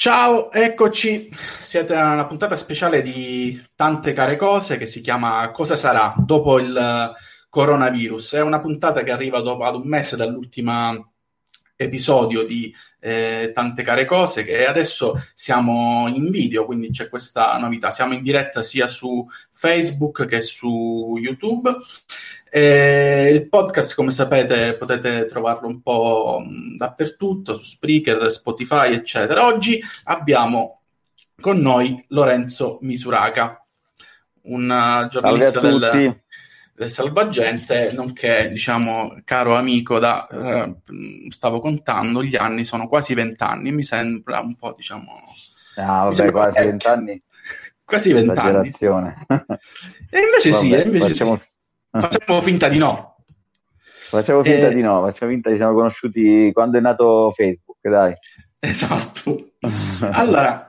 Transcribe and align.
Ciao, 0.00 0.52
eccoci. 0.52 1.28
Siete 1.58 1.96
a 1.96 2.12
una 2.12 2.28
puntata 2.28 2.56
speciale 2.56 3.02
di 3.02 3.60
tante 3.74 4.12
care 4.12 4.36
cose 4.36 4.76
che 4.76 4.86
si 4.86 5.00
chiama 5.00 5.50
Cosa 5.50 5.76
sarà 5.76 6.14
dopo 6.16 6.60
il 6.60 7.12
coronavirus. 7.48 8.34
È 8.34 8.40
una 8.40 8.60
puntata 8.60 9.02
che 9.02 9.10
arriva 9.10 9.40
dopo 9.40 9.64
ad 9.64 9.74
un 9.74 9.88
mese 9.88 10.14
dall'ultimo 10.14 11.14
episodio 11.74 12.44
di 12.46 12.72
eh, 13.00 13.52
tante 13.54 13.82
care 13.82 14.04
cose 14.04 14.44
che 14.44 14.66
adesso 14.66 15.22
siamo 15.34 16.08
in 16.08 16.30
video, 16.30 16.64
quindi 16.64 16.90
c'è 16.90 17.08
questa 17.08 17.56
novità. 17.58 17.90
Siamo 17.90 18.14
in 18.14 18.22
diretta 18.22 18.62
sia 18.62 18.88
su 18.88 19.26
Facebook 19.52 20.26
che 20.26 20.40
su 20.40 21.16
YouTube. 21.18 21.76
Eh, 22.50 23.30
il 23.32 23.48
podcast, 23.48 23.94
come 23.94 24.10
sapete, 24.10 24.74
potete 24.74 25.26
trovarlo 25.26 25.68
un 25.68 25.80
po' 25.82 26.42
dappertutto, 26.76 27.54
su 27.54 27.64
Spreaker, 27.64 28.32
Spotify, 28.32 28.92
eccetera. 28.94 29.46
Oggi 29.46 29.80
abbiamo 30.04 30.82
con 31.40 31.58
noi 31.58 32.04
Lorenzo 32.08 32.78
Misuraca, 32.80 33.64
un 34.42 35.06
giornalista 35.10 35.60
del 35.60 36.20
salvagente, 36.86 37.90
nonché, 37.92 38.48
diciamo, 38.50 39.20
caro 39.24 39.56
amico 39.56 39.98
da, 39.98 40.26
eh, 40.28 40.76
stavo 41.30 41.60
contando, 41.60 42.22
gli 42.22 42.36
anni 42.36 42.64
sono 42.64 42.86
quasi 42.86 43.14
vent'anni, 43.14 43.72
mi 43.72 43.82
sembra 43.82 44.40
un 44.40 44.54
po', 44.54 44.74
diciamo... 44.76 45.12
Ah, 45.76 46.04
vabbè, 46.04 46.30
quasi 46.32 46.64
vent'anni. 46.64 47.22
Quasi 47.84 48.12
vent'anni. 48.14 48.68
e 48.68 50.18
invece 50.18 50.50
vabbè, 50.50 50.62
sì, 50.62 50.68
invece 50.68 51.08
facciamo... 51.08 51.36
sì. 51.36 51.46
Facciamo 51.90 52.40
finta 52.42 52.68
di 52.68 52.78
no. 52.78 53.16
Facciamo 54.08 54.42
finta 54.42 54.68
e... 54.68 54.74
di 54.74 54.80
no, 54.80 55.02
facciamo 55.02 55.32
finta 55.32 55.50
di 55.50 55.56
siamo 55.56 55.74
conosciuti 55.74 56.50
quando 56.52 56.78
è 56.78 56.80
nato 56.80 57.32
Facebook, 57.34 57.78
dai. 57.82 58.14
Esatto. 58.60 59.52
allora, 60.00 60.67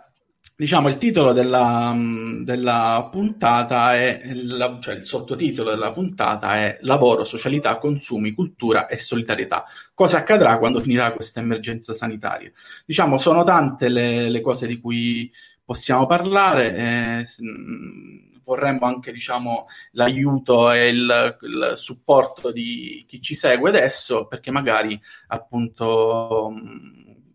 Diciamo, 0.59 0.89
il 0.89 0.97
titolo 0.97 1.31
della, 1.31 1.95
della 2.43 3.07
puntata 3.09 3.95
è, 3.95 4.33
la, 4.33 4.77
cioè 4.81 4.95
il 4.95 5.05
sottotitolo 5.05 5.69
della 5.69 5.93
puntata 5.93 6.57
è 6.57 6.79
Lavoro, 6.81 7.23
socialità, 7.23 7.77
consumi, 7.77 8.33
cultura 8.33 8.87
e 8.87 8.97
solidarietà. 8.97 9.63
Cosa 9.93 10.17
accadrà 10.17 10.57
quando 10.57 10.81
finirà 10.81 11.13
questa 11.13 11.39
emergenza 11.39 11.93
sanitaria? 11.93 12.51
Diciamo, 12.85 13.17
sono 13.17 13.45
tante 13.45 13.87
le, 13.87 14.27
le 14.27 14.41
cose 14.41 14.67
di 14.67 14.81
cui 14.81 15.31
possiamo 15.63 16.05
parlare. 16.05 16.75
Eh, 16.75 17.25
vorremmo 18.43 18.85
anche 18.85 19.13
diciamo, 19.13 19.67
l'aiuto 19.91 20.73
e 20.73 20.89
il, 20.89 21.37
il, 21.41 21.73
supporto 21.77 22.51
di 22.51 23.05
chi 23.07 23.21
ci 23.21 23.33
segue 23.33 23.69
adesso, 23.69 24.25
perché 24.25 24.51
magari 24.51 24.99
appunto 25.27 26.53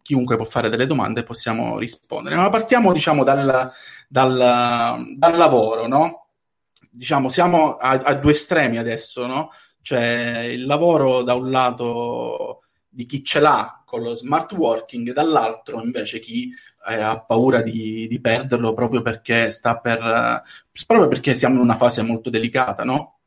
chiunque 0.04 0.36
può 0.36 0.44
fare 0.44 0.68
delle 0.68 0.86
domande 0.86 1.20
e 1.20 1.24
possiamo 1.24 1.78
rispondere. 1.78 2.36
Ma 2.36 2.50
partiamo, 2.50 2.92
diciamo, 2.92 3.24
dal, 3.24 3.72
dal, 4.06 5.02
dal 5.16 5.36
lavoro, 5.36 5.88
no? 5.88 6.26
Diciamo, 6.90 7.30
siamo 7.30 7.76
a, 7.78 7.92
a, 7.92 8.14
due 8.14 8.32
estremi 8.32 8.76
adesso, 8.76 9.26
no? 9.26 9.50
C'è 9.80 10.40
il 10.40 10.66
lavoro 10.66 11.22
da 11.22 11.32
un 11.34 11.50
lato 11.50 12.60
di 12.86 13.06
chi 13.06 13.24
ce 13.24 13.40
l'ha 13.40 13.82
con 13.84 14.02
lo 14.02 14.14
smart 14.14 14.52
working, 14.52 15.12
dall'altro 15.12 15.82
invece 15.82 16.20
chi 16.20 16.52
eh, 16.86 17.00
ha 17.00 17.18
paura 17.20 17.62
di, 17.62 18.06
di, 18.06 18.20
perderlo 18.20 18.74
proprio 18.74 19.00
perché 19.00 19.50
sta 19.50 19.78
per 19.78 20.42
proprio 20.86 21.08
perché 21.08 21.32
siamo 21.34 21.54
in 21.56 21.62
una 21.62 21.76
fase 21.76 22.02
molto 22.02 22.28
delicata, 22.28 22.84
no? 22.84 23.20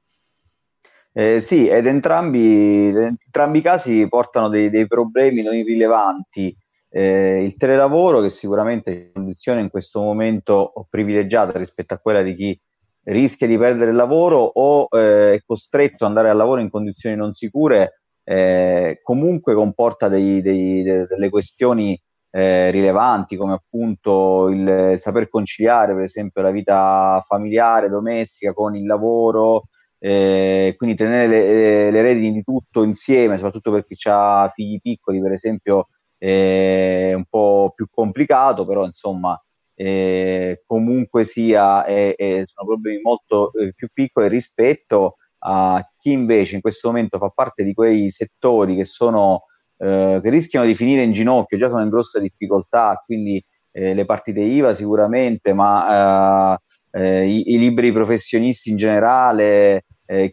Eh, 1.11 1.41
sì, 1.41 1.67
ed 1.67 1.87
entrambi, 1.87 2.89
entrambi 2.89 3.57
i 3.57 3.61
casi 3.63 4.07
portano 4.07 4.49
dei, 4.49 4.69
dei 4.69 4.85
problemi 4.85 5.41
non 5.41 5.55
irrilevanti 5.55 6.55
eh, 6.97 7.43
il 7.43 7.55
telelavoro 7.57 8.21
che 8.21 8.29
sicuramente 8.31 8.91
è 8.91 8.95
una 8.95 9.11
condizione 9.13 9.61
in 9.61 9.69
questo 9.69 10.01
momento 10.01 10.73
privilegiata 10.89 11.59
rispetto 11.59 11.93
a 11.93 11.99
quella 11.99 12.23
di 12.23 12.35
chi 12.35 12.59
rischia 13.03 13.45
di 13.45 13.55
perdere 13.55 13.91
il 13.91 13.95
lavoro 13.95 14.39
o 14.39 14.87
eh, 14.89 15.35
è 15.35 15.41
costretto 15.45 16.03
ad 16.03 16.09
andare 16.09 16.29
al 16.29 16.37
lavoro 16.37 16.59
in 16.59 16.71
condizioni 16.71 17.15
non 17.15 17.33
sicure, 17.33 18.01
eh, 18.23 18.99
comunque 19.03 19.53
comporta 19.53 20.07
dei, 20.07 20.41
dei, 20.41 20.81
delle 20.81 21.29
questioni 21.29 21.99
eh, 22.31 22.71
rilevanti 22.71 23.37
come 23.37 23.53
appunto 23.53 24.49
il 24.49 24.97
saper 24.99 25.29
conciliare 25.29 25.93
per 25.93 26.03
esempio 26.03 26.41
la 26.41 26.51
vita 26.51 27.23
familiare, 27.27 27.89
domestica 27.89 28.53
con 28.53 28.75
il 28.75 28.87
lavoro, 28.87 29.67
eh, 29.99 30.73
quindi 30.75 30.95
tenere 30.95 31.27
le, 31.27 31.91
le 31.91 32.01
redini 32.01 32.31
di 32.31 32.41
tutto 32.41 32.81
insieme, 32.81 33.35
soprattutto 33.35 33.71
per 33.71 33.85
chi 33.85 33.95
ha 34.09 34.51
figli 34.51 34.79
piccoli, 34.81 35.21
per 35.21 35.33
esempio 35.33 35.89
è 36.17 37.13
un 37.13 37.25
po' 37.25 37.73
più 37.75 37.87
complicato, 37.89 38.65
però 38.65 38.85
insomma 38.85 39.39
eh, 39.75 40.63
comunque 40.65 41.23
sia 41.23 41.85
è, 41.85 42.15
sono 42.45 42.67
problemi 42.67 43.01
molto 43.01 43.53
eh, 43.53 43.73
più 43.73 43.89
piccoli 43.93 44.27
rispetto 44.27 45.17
a 45.39 45.87
chi 45.99 46.11
invece 46.11 46.55
in 46.55 46.61
questo 46.61 46.87
momento 46.87 47.19
fa 47.19 47.29
parte 47.29 47.63
di 47.63 47.73
quei 47.73 48.09
settori 48.09 48.75
che 48.75 48.85
sono 48.85 49.43
eh, 49.77 50.19
che 50.23 50.29
rischiano 50.31 50.65
di 50.65 50.73
finire 50.75 51.03
in 51.03 51.11
ginocchio, 51.11 51.57
già 51.57 51.69
sono 51.69 51.83
in 51.83 51.89
grossa 51.89 52.19
difficoltà, 52.19 53.01
quindi 53.05 53.43
eh, 53.71 53.93
le 53.93 54.05
partite 54.05 54.41
IVA 54.41 54.73
sicuramente, 54.73 55.53
ma 55.53 56.57
eh, 56.91 56.99
eh, 56.99 57.27
i, 57.27 57.53
i, 57.53 57.59
liberi 57.59 57.91
professionisti 57.91 58.71
in 58.71 58.77
generale, 58.77 59.83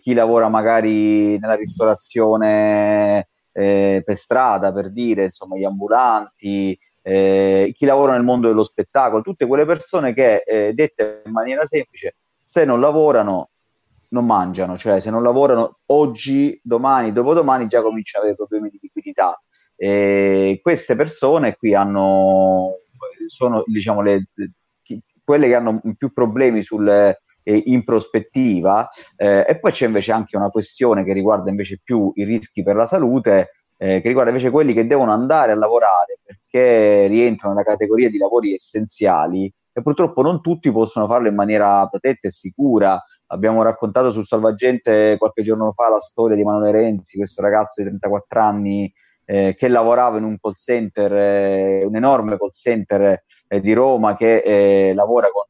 chi 0.01 0.15
lavora 0.15 0.49
magari 0.49 1.37
nella 1.37 1.56
ristorazione 1.56 3.27
eh, 3.54 4.03
per 4.04 4.16
strada, 4.16 4.72
per 4.72 4.91
dire, 4.91 5.26
insomma, 5.26 5.56
gli 5.56 5.65
ambulanti, 5.65 6.78
eh, 7.03 7.72
chi 7.76 7.87
lavora 7.87 8.12
nel 8.12 8.25
mondo 8.25 8.48
dello 8.48 8.65
spettacolo, 8.65 9.22
tutte 9.22 9.47
quelle 9.47 9.65
persone 9.65 10.12
che, 10.12 10.42
eh, 10.44 10.72
dette 10.75 11.22
in 11.25 11.32
maniera 11.32 11.65
semplice, 11.65 12.16
se 12.42 12.65
non 12.65 12.81
lavorano 12.81 13.50
non 14.09 14.26
mangiano, 14.26 14.76
cioè 14.76 15.00
se 15.00 15.10
non 15.10 15.22
lavorano 15.22 15.78
oggi, 15.87 16.59
domani, 16.62 17.12
dopodomani 17.12 17.66
già 17.66 17.82
cominciano 17.82 18.25
ad 18.25 18.31
avere 18.31 18.47
problemi 18.47 18.70
di 18.70 18.78
liquidità. 18.81 19.41
E 19.76 20.60
queste 20.62 20.94
persone 20.94 21.56
qui 21.56 21.75
hanno, 21.75 22.78
sono 23.26 23.65
diciamo 23.66 24.03
le, 24.03 24.28
quelle 25.25 25.48
che 25.48 25.54
hanno 25.56 25.81
più 25.98 26.12
problemi 26.12 26.62
sulle, 26.62 27.22
eh, 27.44 27.62
in 27.66 27.84
prospettiva 27.84 28.88
eh, 29.16 29.44
e 29.47 29.59
poi 29.60 29.71
c'è 29.71 29.87
invece 29.87 30.10
anche 30.10 30.37
una 30.37 30.49
questione 30.49 31.05
che 31.05 31.12
riguarda 31.12 31.50
invece 31.50 31.81
più 31.82 32.10
i 32.16 32.25
rischi 32.25 32.65
per 32.65 32.75
la 32.75 32.87
salute 32.87 33.50
eh, 33.77 34.00
che 34.00 34.09
riguarda 34.09 34.31
invece 34.31 34.50
quelli 34.50 34.72
che 34.72 34.87
devono 34.87 35.12
andare 35.12 35.53
a 35.53 35.56
lavorare 35.56 36.19
perché 36.25 37.06
rientrano 37.06 37.54
nella 37.54 37.66
categoria 37.66 38.09
di 38.09 38.19
lavori 38.19 38.54
essenziali 38.54 39.53
e 39.77 39.83
purtroppo 39.83 40.22
non 40.22 40.41
tutti 40.41 40.71
possono 40.71 41.06
farlo 41.06 41.27
in 41.27 41.34
maniera 41.34 41.84
protetta 41.88 42.28
e 42.28 42.31
sicura. 42.31 43.03
Abbiamo 43.27 43.62
raccontato 43.62 44.12
sul 44.12 44.25
Salvagente 44.25 45.16
qualche 45.19 45.43
giorno 45.43 45.72
fa 45.72 45.91
la 45.91 45.99
storia 45.99 46.37
di 46.37 46.43
Emanuele 46.43 46.71
Renzi, 46.71 47.16
questo 47.16 47.43
ragazzo 47.43 47.83
di 47.83 47.88
34 47.88 48.41
anni 48.41 48.93
eh, 49.25 49.56
che 49.59 49.66
lavorava 49.66 50.19
in 50.19 50.25
un 50.25 50.38
call 50.38 50.54
center, 50.54 51.12
eh, 51.12 51.84
un 51.84 51.97
enorme 51.97 52.38
call 52.38 52.50
center 52.50 53.25
eh, 53.49 53.60
di 53.60 53.72
Roma 53.72 54.16
che 54.16 54.37
eh, 54.38 54.94
lavora 54.94 55.28
con 55.31 55.43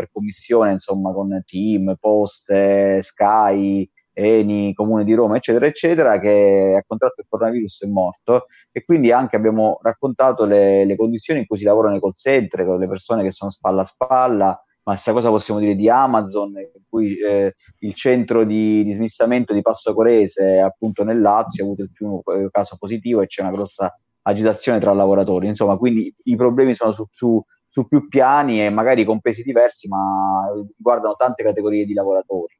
per 0.00 0.08
commissione, 0.10 0.72
insomma, 0.72 1.12
con 1.12 1.42
team, 1.44 1.94
poste, 2.00 3.02
Sky, 3.02 3.88
Eni, 4.12 4.72
Comune 4.74 5.04
di 5.04 5.14
Roma, 5.14 5.36
eccetera, 5.36 5.66
eccetera, 5.66 6.18
che 6.18 6.76
ha 6.78 6.84
contratto 6.86 7.20
il 7.20 7.26
coronavirus 7.28 7.84
è 7.84 7.86
morto. 7.86 8.46
E 8.72 8.84
quindi 8.84 9.12
anche 9.12 9.36
abbiamo 9.36 9.78
raccontato 9.82 10.44
le, 10.46 10.84
le 10.84 10.96
condizioni 10.96 11.40
in 11.40 11.46
cui 11.46 11.58
si 11.58 11.64
lavora 11.64 11.90
nei 11.90 12.00
call 12.00 12.12
center, 12.12 12.64
con 12.64 12.78
le 12.78 12.88
persone 12.88 13.22
che 13.22 13.30
sono 13.30 13.50
spalla 13.50 13.82
a 13.82 13.84
spalla, 13.84 14.64
ma 14.82 14.96
stessa 14.96 15.12
cosa 15.12 15.28
possiamo 15.28 15.60
dire 15.60 15.74
di 15.74 15.88
Amazon, 15.88 16.52
in 16.58 16.82
cui 16.88 17.16
eh, 17.18 17.54
il 17.80 17.94
centro 17.94 18.44
di, 18.44 18.82
di 18.82 18.92
smistamento 18.92 19.52
di 19.52 19.60
Passo 19.60 19.92
Corese, 19.92 20.58
appunto 20.58 21.04
nel 21.04 21.20
Lazio, 21.20 21.62
ha 21.62 21.66
avuto 21.66 21.82
il 21.82 21.92
primo 21.92 22.22
eh, 22.24 22.48
caso 22.50 22.76
positivo 22.78 23.20
e 23.20 23.26
c'è 23.26 23.42
una 23.42 23.52
grossa 23.52 23.94
agitazione 24.22 24.80
tra 24.80 24.92
lavoratori. 24.92 25.46
Insomma, 25.46 25.76
quindi 25.76 26.12
i 26.24 26.36
problemi 26.36 26.74
sono 26.74 26.92
su, 26.92 27.06
su 27.12 27.42
su 27.70 27.86
più 27.86 28.08
piani 28.08 28.64
e 28.64 28.68
magari 28.68 29.04
con 29.04 29.20
pesi 29.20 29.42
diversi, 29.42 29.86
ma 29.88 30.50
riguardano 30.76 31.14
tante 31.16 31.44
categorie 31.44 31.86
di 31.86 31.94
lavoratori. 31.94 32.58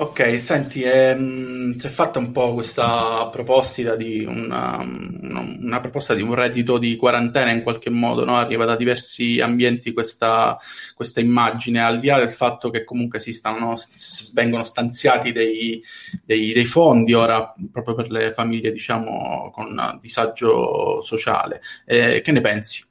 Ok, 0.00 0.40
senti, 0.40 0.82
ehm, 0.82 1.76
si 1.76 1.86
è 1.86 1.90
fatta 1.90 2.18
un 2.18 2.32
po' 2.32 2.54
questa 2.54 3.28
proposta 3.30 3.96
di 3.96 4.24
una, 4.24 4.78
una, 4.78 5.80
proposta 5.80 6.14
di 6.14 6.22
un 6.22 6.32
reddito 6.32 6.78
di 6.78 6.96
quarantena 6.96 7.50
in 7.50 7.62
qualche 7.62 7.90
modo, 7.90 8.24
no? 8.24 8.36
arriva 8.38 8.64
da 8.64 8.76
diversi 8.76 9.40
ambienti 9.40 9.92
questa, 9.92 10.58
questa, 10.94 11.20
immagine, 11.20 11.82
al 11.82 12.00
di 12.00 12.06
là 12.06 12.16
del 12.18 12.30
fatto 12.30 12.70
che 12.70 12.82
comunque 12.82 13.20
si 13.20 13.34
stanno, 13.34 13.74
vengono 14.32 14.64
stanziati 14.64 15.32
dei, 15.32 15.82
dei, 16.24 16.54
dei, 16.54 16.64
fondi 16.64 17.12
ora 17.12 17.52
proprio 17.70 17.94
per 17.94 18.10
le 18.10 18.32
famiglie 18.32 18.72
diciamo 18.72 19.50
con 19.52 19.98
disagio 20.00 21.02
sociale. 21.02 21.60
Eh, 21.84 22.22
che 22.22 22.32
ne 22.32 22.40
pensi? 22.40 22.88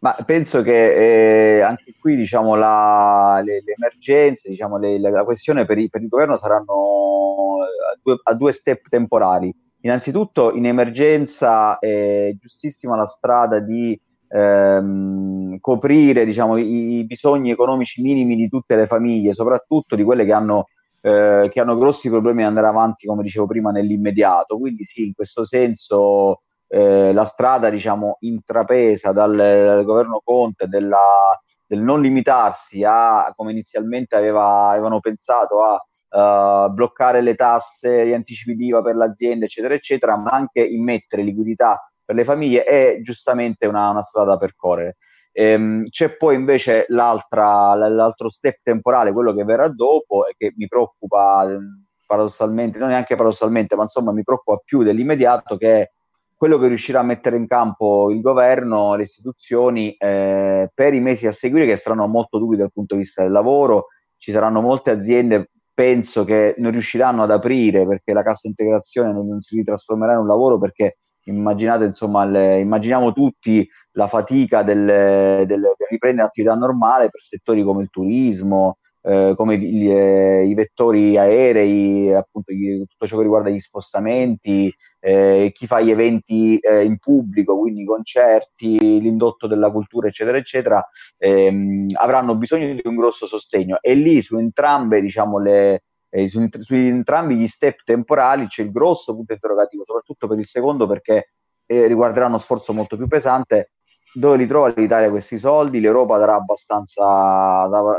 Ma 0.00 0.16
penso 0.24 0.62
che 0.62 1.56
eh, 1.56 1.60
anche 1.60 1.94
qui 1.98 2.14
diciamo, 2.14 2.54
la, 2.54 3.40
le, 3.44 3.62
le, 3.64 3.74
emergenze, 3.76 4.48
diciamo, 4.48 4.78
le, 4.78 4.98
la 5.00 5.24
questione 5.24 5.64
per, 5.64 5.78
i, 5.78 5.88
per, 5.88 6.02
il 6.02 6.08
governo 6.08 6.36
saranno 6.36 7.62
a 7.62 7.98
due, 8.00 8.20
a 8.22 8.34
due, 8.34 8.52
step 8.52 8.88
temporali. 8.88 9.52
Innanzitutto 9.80 10.54
in 10.54 10.66
emergenza 10.66 11.78
è 11.80 12.32
giustissima 12.38 12.94
la 12.96 13.06
strada 13.06 13.58
di 13.58 13.98
ehm, 14.28 15.58
coprire 15.58 16.24
diciamo, 16.24 16.56
i, 16.58 16.98
i, 16.98 17.04
bisogni 17.04 17.50
economici 17.50 18.00
minimi 18.00 18.36
di 18.36 18.48
tutte 18.48 18.76
le 18.76 18.86
famiglie, 18.86 19.32
soprattutto 19.32 19.96
di 19.96 20.04
quelle 20.04 20.24
che 20.24 20.32
hanno, 20.32 20.68
eh, 21.00 21.48
che 21.50 21.60
hanno 21.60 21.76
grossi 21.76 22.08
problemi 22.08 22.42
ad 22.42 22.48
andare 22.48 22.68
avanti, 22.68 23.06
come 23.06 23.24
dicevo 23.24 23.46
prima, 23.46 23.72
nell'immediato. 23.72 24.58
Quindi 24.58 24.84
sì, 24.84 25.06
in 25.06 25.14
questo 25.14 25.44
senso 25.44 26.42
eh, 26.68 27.12
la 27.12 27.24
strada 27.24 27.70
diciamo, 27.70 28.18
intrapresa 28.20 29.12
dal, 29.12 29.34
dal 29.34 29.84
governo 29.84 30.20
Conte 30.22 30.66
della, 30.68 31.38
del 31.66 31.80
non 31.80 32.00
limitarsi 32.00 32.84
a, 32.84 33.32
come 33.34 33.52
inizialmente 33.52 34.16
aveva, 34.16 34.68
avevano 34.70 35.00
pensato, 35.00 35.62
a 35.62 36.66
uh, 36.66 36.72
bloccare 36.72 37.20
le 37.20 37.34
tasse, 37.34 38.06
gli 38.06 38.12
anticipi 38.12 38.54
d'IVA 38.54 38.82
per 38.82 38.96
l'azienda, 38.96 39.44
eccetera, 39.44 39.74
eccetera, 39.74 40.16
ma 40.16 40.30
anche 40.30 40.60
immettere 40.64 41.22
liquidità 41.22 41.90
per 42.04 42.16
le 42.16 42.24
famiglie 42.24 42.64
è 42.64 43.00
giustamente 43.02 43.66
una, 43.66 43.90
una 43.90 44.02
strada 44.02 44.30
da 44.32 44.38
percorrere. 44.38 44.96
Ehm, 45.32 45.88
c'è 45.90 46.16
poi 46.16 46.34
invece 46.34 46.86
l'altro 46.88 48.28
step 48.28 48.60
temporale, 48.62 49.12
quello 49.12 49.34
che 49.34 49.44
verrà 49.44 49.68
dopo, 49.68 50.26
e 50.26 50.34
che 50.36 50.54
mi 50.56 50.66
preoccupa 50.66 51.44
ehm, 51.44 51.84
paradossalmente, 52.06 52.78
non 52.78 52.88
neanche 52.88 53.14
paradossalmente, 53.14 53.76
ma 53.76 53.82
insomma 53.82 54.12
mi 54.12 54.22
preoccupa 54.22 54.60
più 54.64 54.82
dell'immediato, 54.82 55.58
che 55.58 55.80
è 55.82 55.90
quello 56.38 56.56
che 56.56 56.68
riuscirà 56.68 57.00
a 57.00 57.02
mettere 57.02 57.36
in 57.36 57.48
campo 57.48 58.12
il 58.12 58.20
governo, 58.20 58.94
le 58.94 59.02
istituzioni 59.02 59.92
eh, 59.94 60.70
per 60.72 60.94
i 60.94 61.00
mesi 61.00 61.26
a 61.26 61.32
seguire, 61.32 61.66
che 61.66 61.76
saranno 61.76 62.06
molto 62.06 62.38
duri 62.38 62.56
dal 62.56 62.70
punto 62.72 62.94
di 62.94 63.00
vista 63.00 63.24
del 63.24 63.32
lavoro. 63.32 63.88
Ci 64.16 64.30
saranno 64.30 64.60
molte 64.60 64.92
aziende 64.92 65.50
penso 65.74 66.24
che 66.24 66.54
non 66.58 66.70
riusciranno 66.70 67.24
ad 67.24 67.32
aprire 67.32 67.86
perché 67.86 68.12
la 68.12 68.22
cassa 68.22 68.46
integrazione 68.46 69.12
non, 69.12 69.26
non 69.26 69.40
si 69.40 69.56
ritrasformerà 69.56 70.12
in 70.12 70.20
un 70.20 70.26
lavoro 70.28 70.58
perché 70.58 70.98
immaginate 71.24 71.84
insomma 71.84 72.24
le, 72.24 72.60
immaginiamo 72.60 73.12
tutti 73.12 73.68
la 73.92 74.06
fatica 74.06 74.62
del, 74.62 74.84
del, 74.84 75.46
del 75.46 75.74
riprendere 75.90 76.24
l'attività 76.24 76.54
normale 76.54 77.10
per 77.10 77.20
settori 77.20 77.64
come 77.64 77.82
il 77.82 77.90
turismo, 77.90 78.78
eh, 79.08 79.32
come 79.36 79.54
i, 79.54 79.90
eh, 79.90 80.44
i, 80.44 80.52
vettori 80.52 81.16
aerei, 81.16 82.12
appunto 82.12 82.52
tutto 82.86 83.06
ciò 83.06 83.16
che 83.16 83.22
riguarda 83.22 83.48
gli 83.48 83.58
spostamenti, 83.58 84.70
eh, 85.00 85.50
chi 85.54 85.66
fa 85.66 85.80
gli 85.80 85.90
eventi 85.90 86.58
eh, 86.58 86.84
in 86.84 86.98
pubblico, 86.98 87.58
quindi 87.58 87.82
i 87.82 87.86
concerti, 87.86 89.00
l'indotto 89.00 89.46
della 89.46 89.70
cultura, 89.70 90.08
eccetera, 90.08 90.36
eccetera, 90.36 90.86
ehm, 91.16 91.92
avranno 91.94 92.36
bisogno 92.36 92.74
di 92.74 92.82
un 92.84 92.96
grosso 92.96 93.26
sostegno. 93.26 93.78
E 93.80 93.94
lì 93.94 94.20
su 94.20 94.36
entrambe, 94.36 95.00
diciamo, 95.00 95.38
le, 95.38 95.84
eh, 96.10 96.28
su, 96.28 96.46
su, 96.58 96.74
entrambi 96.74 97.36
gli 97.36 97.48
step 97.48 97.80
temporali 97.84 98.46
c'è 98.46 98.62
il 98.62 98.70
grosso 98.70 99.14
punto 99.14 99.32
interrogativo, 99.32 99.84
soprattutto 99.84 100.26
per 100.28 100.38
il 100.38 100.46
secondo 100.46 100.86
perché 100.86 101.30
riguarderà 101.70 102.26
uno 102.26 102.38
sforzo 102.38 102.72
molto 102.72 102.96
più 102.96 103.06
pesante 103.08 103.72
dove 104.12 104.36
li 104.36 104.46
trova 104.46 104.72
l'Italia 104.74 105.10
questi 105.10 105.38
soldi? 105.38 105.80
L'Europa 105.80 106.18
darà 106.18 106.34
abbastanza, 106.34 107.04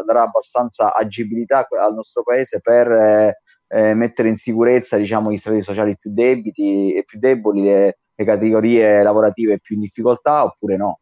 darà 0.05 0.23
abbastanza 0.23 0.93
agibilità 0.93 1.67
al 1.79 1.93
nostro 1.93 2.23
paese 2.23 2.59
per 2.61 2.91
eh, 2.91 3.41
eh, 3.67 3.93
mettere 3.93 4.29
in 4.29 4.37
sicurezza 4.37 4.97
diciamo, 4.97 5.31
gli 5.31 5.37
strati 5.37 5.61
sociali 5.61 5.97
più 5.97 6.11
debiti 6.13 6.93
e 6.93 7.03
più 7.03 7.19
deboli, 7.19 7.63
le, 7.63 7.99
le 8.15 8.25
categorie 8.25 9.03
lavorative 9.03 9.59
più 9.59 9.75
in 9.75 9.81
difficoltà 9.81 10.43
oppure 10.43 10.77
no? 10.77 10.99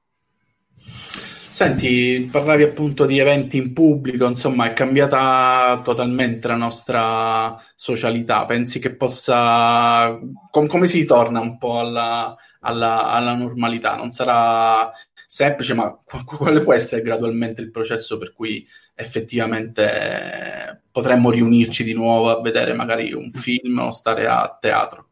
Senti, 1.57 2.29
parlavi 2.31 2.61
appunto 2.61 3.07
di 3.07 3.17
eventi 3.17 3.57
in 3.57 3.73
pubblico, 3.73 4.27
insomma, 4.27 4.67
è 4.69 4.73
cambiata 4.73 5.81
totalmente 5.83 6.47
la 6.47 6.55
nostra 6.55 7.59
socialità. 7.75 8.45
Pensi 8.45 8.77
che 8.77 8.93
possa. 8.93 10.19
Com- 10.51 10.67
come 10.67 10.85
si 10.85 11.03
torna 11.05 11.39
un 11.39 11.57
po' 11.57 11.79
alla, 11.79 12.37
alla, 12.67 13.07
alla 13.09 13.33
normalità? 13.33 13.95
Non 13.95 14.11
sarà 14.11 14.91
semplice, 15.25 15.73
ma 15.73 15.97
quale 16.25 16.61
può 16.61 16.73
essere 16.73 17.01
gradualmente 17.01 17.61
il 17.61 17.71
processo 17.71 18.17
per 18.17 18.33
cui 18.33 18.65
effettivamente 18.95 20.83
potremmo 20.91 21.29
riunirci 21.29 21.83
di 21.83 21.93
nuovo 21.93 22.29
a 22.29 22.41
vedere 22.41 22.73
magari 22.73 23.13
un 23.13 23.31
film 23.31 23.79
o 23.79 23.91
stare 23.91 24.27
a 24.27 24.57
teatro? 24.59 25.05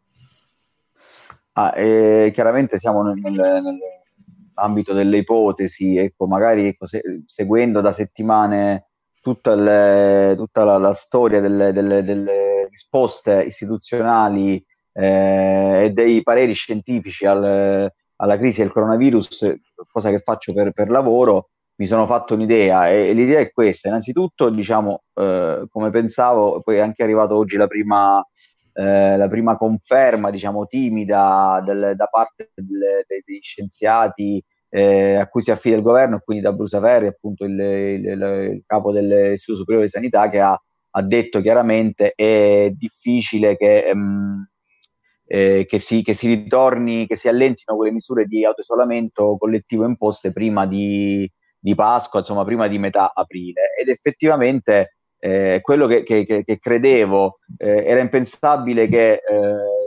Ah, 1.54 1.74
eh, 1.76 2.32
chiaramente 2.34 2.78
siamo 2.78 3.02
nel, 3.04 3.18
nel, 3.18 3.34
nel 3.34 3.80
ambito 4.56 4.94
delle 4.94 5.18
ipotesi, 5.18 5.98
ecco, 5.98 6.28
magari 6.28 6.68
ecco, 6.68 6.86
se, 6.86 7.02
seguendo 7.26 7.82
da 7.82 7.92
settimane 7.92 8.90
tutta, 9.22 9.56
le, 9.56 10.36
tutta 10.38 10.64
la, 10.64 10.78
la, 10.78 10.94
storia 10.94 11.40
delle, 11.40 11.72
delle, 11.72 12.04
delle, 12.04 12.68
risposte 12.70 13.44
istituzionali 13.44 14.64
eh, 14.98 15.86
e 15.86 15.90
dei 15.92 16.24
pareri 16.24 16.54
scientifici 16.54 17.26
al, 17.26 17.92
alla 18.16 18.38
crisi 18.38 18.62
del 18.62 18.72
coronavirus, 18.72 19.56
cosa 19.92 20.10
che 20.10 20.20
faccio 20.20 20.54
per, 20.54 20.72
per 20.72 20.90
lavoro, 20.90 21.50
mi 21.78 21.86
sono 21.86 22.06
fatto 22.06 22.34
un'idea 22.36 22.90
e, 22.90 23.10
e 23.10 23.14
l'idea 23.14 23.40
è 23.40 23.52
questa. 23.52 23.90
Innanzitutto, 23.90 24.50
diciamo, 24.50 25.04
eh, 25.14 25.66
come 25.70 25.90
pensavo, 25.90 26.62
poi 26.62 26.78
è 26.78 26.80
anche 26.80 27.04
arrivato 27.04 27.36
oggi 27.36 27.58
la 27.58 27.68
prima 27.68 28.26
eh, 28.78 29.16
la 29.18 29.28
prima 29.30 29.58
conferma, 29.58 30.30
diciamo, 30.30 30.66
timida 30.68 31.62
del, 31.66 31.94
da 31.96 32.08
parte 32.08 32.52
del, 32.56 33.06
degli 33.08 33.40
scienziati 33.42 34.44
eh, 34.70 35.16
a 35.16 35.28
cui 35.28 35.42
si 35.42 35.52
affida 35.52 35.78
il 35.78 35.82
governo, 35.82 36.20
quindi 36.24 36.44
da 36.44 36.52
Bruce 36.52 36.80
Ferri, 36.80 37.08
appunto 37.08 37.46
il, 37.46 37.58
il, 37.58 38.04
il 38.04 38.64
capo 38.66 38.92
dell'Istituto 38.92 39.60
Superiore 39.60 39.86
di 39.86 39.92
Sanità, 39.92 40.30
che 40.30 40.42
ha, 40.42 40.62
ha 40.92 41.02
detto 41.02 41.40
chiaramente 41.40 42.12
è 42.16 42.70
difficile 42.76 43.56
che, 43.56 43.86
ehm, 43.86 44.46
eh, 45.26 45.66
che, 45.68 45.80
si, 45.80 46.02
che, 46.04 46.14
si, 46.14 46.28
ritorni, 46.28 47.08
che 47.08 47.16
si 47.16 47.28
allentino 47.28 47.76
quelle 47.76 47.92
misure 47.92 48.26
di 48.26 48.46
autoisolamento 48.46 49.38
collettivo 49.38 49.86
imposte 49.86 50.32
prima 50.32 50.66
di, 50.66 51.30
di 51.58 51.76
Pasqua, 51.76 52.20
insomma 52.20 52.44
prima 52.44 52.68
di 52.68 52.78
metà 52.78 53.12
aprile. 53.14 53.74
Ed 53.80 53.90
effettivamente 53.90 54.96
eh, 55.20 55.60
quello 55.62 55.88
che, 55.88 56.04
che, 56.04 56.26
che 56.26 56.60
credevo 56.60 57.40
eh, 57.58 57.84
era 57.86 58.00
impensabile 58.00 58.88
che 58.88 59.14
eh, 59.14 59.22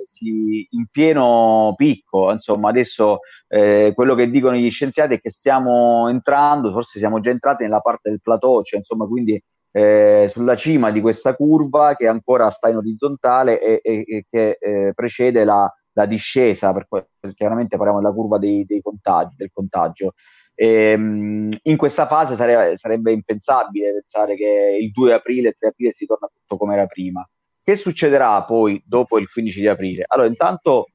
si, 0.05 0.67
in 0.71 0.87
pieno 0.91 1.75
picco, 1.77 2.33
insomma 2.33 2.71
adesso 2.71 3.21
eh, 3.47 3.93
quello 3.95 4.15
che 4.15 4.31
dicono 4.31 4.57
gli 4.57 4.71
scienziati 4.71 5.15
è 5.15 5.21
che 5.21 5.31
stiamo 5.31 6.09
entrando, 6.09 6.73
forse 6.73 6.99
siamo 6.99 7.21
già 7.21 7.31
entrati 7.31 7.63
nella 7.63 7.81
parte 7.81 8.11
del 8.11 8.21
plateau, 8.21 8.63
cioè 8.63 8.79
insomma 8.79 9.07
quindi 9.07 9.41
eh, 9.71 10.27
sulla 10.31 10.57
cima 10.57 10.91
di 10.91 11.01
questa 11.01 11.35
curva 11.35 11.95
che 11.95 12.07
ancora 12.07 12.51
sta 12.51 12.69
in 12.69 12.77
orizzontale 12.77 13.61
e, 13.61 13.81
e, 13.83 14.05
e 14.07 14.27
che 14.29 14.59
eh, 14.61 14.93
precede 14.95 15.45
la, 15.45 15.71
la 15.93 16.07
discesa, 16.07 16.73
perché 16.73 17.09
chiaramente 17.35 17.77
parliamo 17.77 18.01
della 18.01 18.15
curva 18.15 18.39
dei, 18.39 18.65
dei 18.65 18.81
contagi, 18.81 19.35
del 19.37 19.51
contagio. 19.53 20.15
E, 20.55 20.67
ehm, 20.67 21.57
in 21.63 21.77
questa 21.77 22.07
fase 22.07 22.35
sarebbe, 22.35 22.77
sarebbe, 22.79 23.13
impensabile 23.13 23.93
pensare 23.93 24.37
che 24.37 24.79
il 24.81 24.91
2 24.91 25.13
aprile, 25.13 25.49
il 25.49 25.57
3 25.59 25.69
aprile 25.69 25.93
si 25.93 26.07
torna 26.07 26.29
tutto 26.29 26.57
come 26.57 26.75
era 26.75 26.87
prima. 26.87 27.29
Che 27.63 27.77
succederà 27.77 28.43
poi 28.45 28.83
dopo 28.87 29.19
il 29.19 29.31
15 29.31 29.61
di 29.61 29.69
aprile? 29.69 30.05
Allora, 30.07 30.29
intanto 30.29 30.87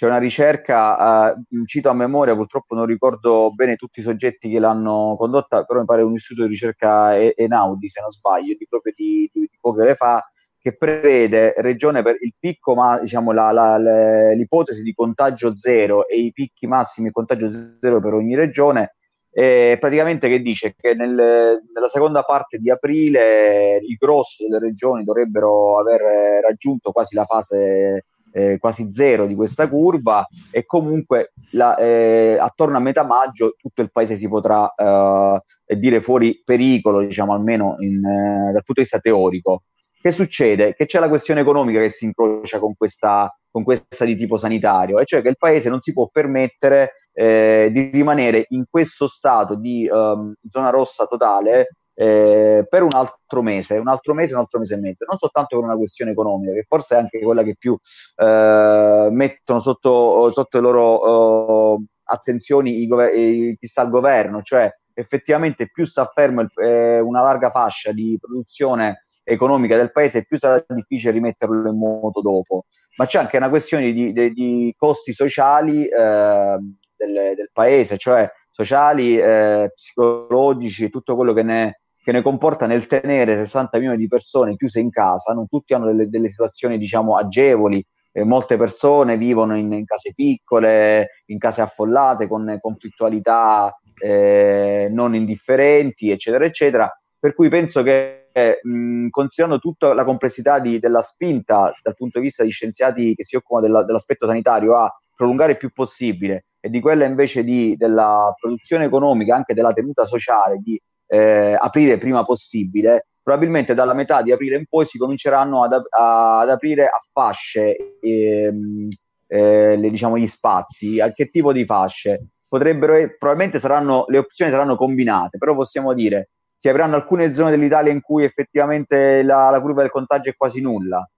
c'è 0.00 0.06
una 0.06 0.16
ricerca, 0.16 1.34
uh, 1.36 1.64
cito 1.66 1.90
a 1.90 1.92
memoria, 1.92 2.34
purtroppo 2.34 2.74
non 2.74 2.86
ricordo 2.86 3.52
bene 3.52 3.76
tutti 3.76 4.00
i 4.00 4.02
soggetti 4.02 4.48
che 4.48 4.58
l'hanno 4.58 5.14
condotta, 5.18 5.64
però 5.64 5.80
mi 5.80 5.84
pare 5.84 6.00
un 6.00 6.14
istituto 6.14 6.46
di 6.46 6.52
ricerca 6.52 7.14
Enaudi, 7.18 7.90
se 7.90 8.00
non 8.00 8.10
sbaglio, 8.10 8.54
di 8.58 8.66
proprio 8.66 8.94
di, 8.96 9.28
di, 9.30 9.40
di 9.40 9.58
poche 9.60 9.82
ore 9.82 9.96
fa, 9.96 10.26
che 10.58 10.74
prevede 10.74 11.52
regione 11.58 12.02
per 12.02 12.16
il 12.18 12.32
picco, 12.38 12.74
ma 12.74 12.98
diciamo 12.98 13.32
la, 13.32 13.50
la, 13.52 13.76
le, 13.76 14.34
l'ipotesi 14.36 14.80
di 14.80 14.94
contagio 14.94 15.54
zero 15.54 16.08
e 16.08 16.18
i 16.18 16.32
picchi 16.32 16.66
massimi 16.66 17.08
di 17.08 17.12
contagio 17.12 17.50
zero 17.78 18.00
per 18.00 18.14
ogni 18.14 18.34
regione. 18.34 18.94
E 19.30 19.76
praticamente 19.78 20.30
che 20.30 20.40
dice? 20.40 20.74
Che 20.74 20.94
nel, 20.94 21.14
nella 21.14 21.88
seconda 21.90 22.22
parte 22.22 22.56
di 22.56 22.70
aprile 22.70 23.76
il 23.86 23.96
grosso 23.96 24.46
delle 24.46 24.60
regioni 24.60 25.04
dovrebbero 25.04 25.78
aver 25.78 26.40
raggiunto 26.42 26.90
quasi 26.90 27.14
la 27.14 27.26
fase 27.26 28.06
eh, 28.32 28.58
quasi 28.58 28.90
zero 28.90 29.26
di 29.26 29.34
questa 29.34 29.68
curva 29.68 30.26
e 30.50 30.64
comunque 30.64 31.32
la, 31.52 31.76
eh, 31.76 32.36
attorno 32.40 32.76
a 32.76 32.80
metà 32.80 33.04
maggio 33.04 33.54
tutto 33.56 33.82
il 33.82 33.90
paese 33.90 34.16
si 34.16 34.28
potrà 34.28 34.72
eh, 34.74 35.76
dire 35.76 36.00
fuori 36.00 36.42
pericolo, 36.44 37.00
diciamo 37.00 37.32
almeno 37.32 37.76
in, 37.78 38.04
eh, 38.04 38.52
dal 38.52 38.64
punto 38.64 38.74
di 38.74 38.80
vista 38.82 38.98
teorico. 38.98 39.62
Che 40.02 40.10
succede? 40.12 40.74
Che 40.74 40.86
c'è 40.86 40.98
la 40.98 41.10
questione 41.10 41.42
economica 41.42 41.78
che 41.78 41.90
si 41.90 42.06
incrocia 42.06 42.58
con 42.58 42.74
questa, 42.74 43.30
con 43.50 43.64
questa 43.64 44.06
di 44.06 44.16
tipo 44.16 44.38
sanitario, 44.38 44.98
e 44.98 45.04
cioè 45.04 45.20
che 45.20 45.28
il 45.28 45.36
paese 45.36 45.68
non 45.68 45.80
si 45.80 45.92
può 45.92 46.08
permettere 46.10 46.92
eh, 47.12 47.68
di 47.70 47.90
rimanere 47.92 48.46
in 48.48 48.64
questo 48.68 49.06
stato 49.06 49.56
di 49.56 49.86
um, 49.90 50.32
zona 50.48 50.70
rossa 50.70 51.04
totale 51.04 51.66
eh, 51.94 52.66
per 52.68 52.82
un 52.82 52.94
altro 52.94 53.42
mese, 53.42 53.76
un 53.76 53.88
altro 53.88 54.14
mese, 54.14 54.34
un 54.34 54.40
altro 54.40 54.58
mese 54.58 54.74
e 54.74 54.78
mezzo, 54.78 55.04
non 55.06 55.18
soltanto 55.18 55.56
per 55.56 55.64
una 55.64 55.76
questione 55.76 56.12
economica, 56.12 56.52
che 56.52 56.64
forse 56.66 56.94
è 56.94 56.98
anche 56.98 57.20
quella 57.20 57.42
che 57.42 57.56
più 57.58 57.78
eh, 58.16 59.08
mettono 59.10 59.60
sotto, 59.60 60.30
sotto, 60.32 60.58
le 60.58 60.62
loro 60.62 61.74
uh, 61.74 61.84
attenzioni 62.04 62.80
i 62.80 62.86
gover- 62.86 63.56
chi 63.58 63.66
sta 63.66 63.82
al 63.82 63.90
governo, 63.90 64.42
cioè 64.42 64.72
effettivamente 64.94 65.70
più 65.70 65.84
sta 65.84 66.10
fermo 66.12 66.42
il, 66.42 66.50
eh, 66.56 67.00
una 67.00 67.22
larga 67.22 67.50
fascia 67.50 67.92
di 67.92 68.16
produzione 68.20 69.04
economica 69.22 69.76
del 69.76 69.92
paese, 69.92 70.24
più 70.24 70.38
sarà 70.38 70.64
difficile 70.68 71.12
rimetterlo 71.12 71.68
in 71.68 71.78
moto 71.78 72.20
dopo. 72.20 72.66
Ma 72.96 73.06
c'è 73.06 73.18
anche 73.18 73.36
una 73.36 73.48
questione 73.48 73.92
di, 73.92 74.12
di, 74.12 74.32
di 74.32 74.74
costi 74.76 75.12
sociali 75.12 75.86
eh, 75.86 76.58
del, 76.96 77.12
del, 77.34 77.50
paese, 77.52 77.96
cioè 77.96 78.30
sociali, 78.60 79.18
eh, 79.18 79.72
psicologici, 79.74 80.90
tutto 80.90 81.16
quello 81.16 81.32
che 81.32 81.42
ne, 81.42 81.80
che 82.02 82.12
ne, 82.12 82.20
comporta 82.22 82.66
nel 82.66 82.86
tenere 82.86 83.36
60 83.36 83.78
milioni 83.78 83.96
di 83.96 84.06
persone 84.06 84.56
chiuse 84.56 84.80
in 84.80 84.90
casa. 84.90 85.32
Non 85.32 85.48
tutti 85.48 85.72
hanno 85.72 85.86
delle, 85.86 86.08
delle 86.08 86.28
situazioni, 86.28 86.76
diciamo, 86.76 87.16
agevoli. 87.16 87.84
Eh, 88.12 88.24
molte 88.24 88.56
persone 88.56 89.16
vivono 89.16 89.56
in, 89.56 89.72
in, 89.72 89.84
case 89.84 90.12
piccole, 90.14 91.22
in 91.26 91.38
case 91.38 91.60
affollate, 91.62 92.26
con 92.26 92.58
conflittualità 92.60 93.74
eh, 94.02 94.88
non 94.90 95.14
indifferenti, 95.14 96.10
eccetera, 96.10 96.44
eccetera. 96.44 96.90
Per 97.18 97.34
cui 97.34 97.48
penso 97.48 97.82
che, 97.82 98.28
mh, 98.62 99.08
considerando 99.08 99.58
tutta 99.58 99.94
la 99.94 100.04
complessità 100.04 100.58
di, 100.58 100.78
della 100.78 101.02
spinta 101.02 101.72
dal 101.82 101.94
punto 101.94 102.18
di 102.18 102.26
vista 102.26 102.42
di 102.42 102.50
scienziati 102.50 103.14
che 103.14 103.24
si 103.24 103.36
occupano 103.36 103.66
della, 103.66 103.84
dell'aspetto 103.84 104.26
sanitario 104.26 104.76
a 104.76 104.92
prolungare 105.14 105.52
il 105.52 105.58
più 105.58 105.70
possibile 105.70 106.44
e 106.60 106.68
di 106.68 106.80
quella 106.80 107.06
invece 107.06 107.42
di, 107.42 107.74
della 107.76 108.32
produzione 108.38 108.84
economica, 108.84 109.34
anche 109.34 109.54
della 109.54 109.72
tenuta 109.72 110.04
sociale, 110.04 110.58
di 110.58 110.80
eh, 111.06 111.56
aprire 111.58 111.98
prima 111.98 112.24
possibile, 112.24 113.06
probabilmente 113.22 113.74
dalla 113.74 113.94
metà 113.94 114.22
di 114.22 114.32
aprile 114.32 114.56
in 114.56 114.66
poi 114.68 114.84
si 114.84 114.98
cominceranno 114.98 115.64
ad, 115.64 115.82
ad 115.88 116.48
aprire 116.48 116.86
a 116.86 116.98
fasce 117.12 117.98
ehm, 118.00 118.88
eh, 119.26 119.76
le, 119.76 119.90
diciamo, 119.90 120.18
gli 120.18 120.26
spazi. 120.26 121.00
A 121.00 121.12
che 121.12 121.30
tipo 121.30 121.52
di 121.52 121.64
fasce? 121.64 122.26
Potrebbero, 122.46 122.94
probabilmente 123.18 123.58
saranno, 123.58 124.04
le 124.08 124.18
opzioni 124.18 124.50
saranno 124.50 124.76
combinate, 124.76 125.38
però 125.38 125.54
possiamo 125.54 125.94
dire 125.94 126.30
si 126.56 126.68
apriranno 126.68 126.96
alcune 126.96 127.32
zone 127.32 127.50
dell'Italia 127.50 127.90
in 127.90 128.02
cui 128.02 128.22
effettivamente 128.24 129.22
la, 129.22 129.48
la 129.48 129.60
curva 129.62 129.80
del 129.80 129.90
contagio 129.90 130.28
è 130.28 130.34
quasi 130.36 130.60
nulla. 130.60 131.08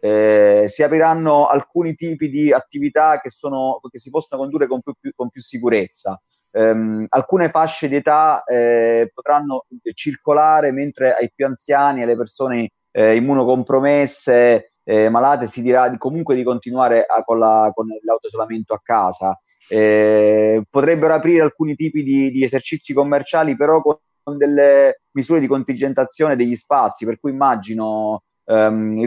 Eh, 0.00 0.66
si 0.68 0.82
apriranno 0.82 1.46
alcuni 1.46 1.94
tipi 1.94 2.28
di 2.28 2.52
attività 2.52 3.20
che, 3.20 3.30
sono, 3.30 3.80
che 3.90 3.98
si 3.98 4.10
possono 4.10 4.42
condurre 4.42 4.66
con 4.66 4.80
più, 4.80 4.92
più, 4.98 5.12
con 5.14 5.28
più 5.30 5.40
sicurezza. 5.40 6.20
Um, 6.54 7.06
alcune 7.08 7.48
fasce 7.48 7.88
di 7.88 7.96
età 7.96 8.44
eh, 8.44 9.10
potranno 9.14 9.64
circolare 9.94 10.70
mentre 10.70 11.14
ai 11.14 11.32
più 11.34 11.46
anziani, 11.46 12.02
alle 12.02 12.14
persone 12.14 12.72
eh, 12.90 13.16
immunocompromesse, 13.16 14.72
eh, 14.84 15.08
malate, 15.08 15.46
si 15.46 15.62
dirà 15.62 15.88
di, 15.88 15.96
comunque 15.96 16.34
di 16.34 16.42
continuare 16.42 17.04
a, 17.04 17.22
con, 17.24 17.38
la, 17.38 17.70
con, 17.74 17.86
l'autoisolamento 18.02 18.74
a 18.74 18.80
casa. 18.82 19.40
Eh, 19.68 20.62
potrebbero 20.68 21.14
aprire 21.14 21.42
alcuni 21.42 21.74
tipi 21.74 22.02
di, 22.02 22.30
di 22.30 22.44
esercizi 22.44 22.92
commerciali, 22.92 23.56
però 23.56 23.80
con 23.80 24.36
delle 24.36 25.02
misure 25.12 25.40
di 25.40 25.46
contingentazione 25.46 26.36
degli 26.36 26.56
spazi, 26.56 27.04
per 27.04 27.18
cui 27.18 27.30
immagino 27.30 28.22
um, 28.44 28.98
il 28.98 29.06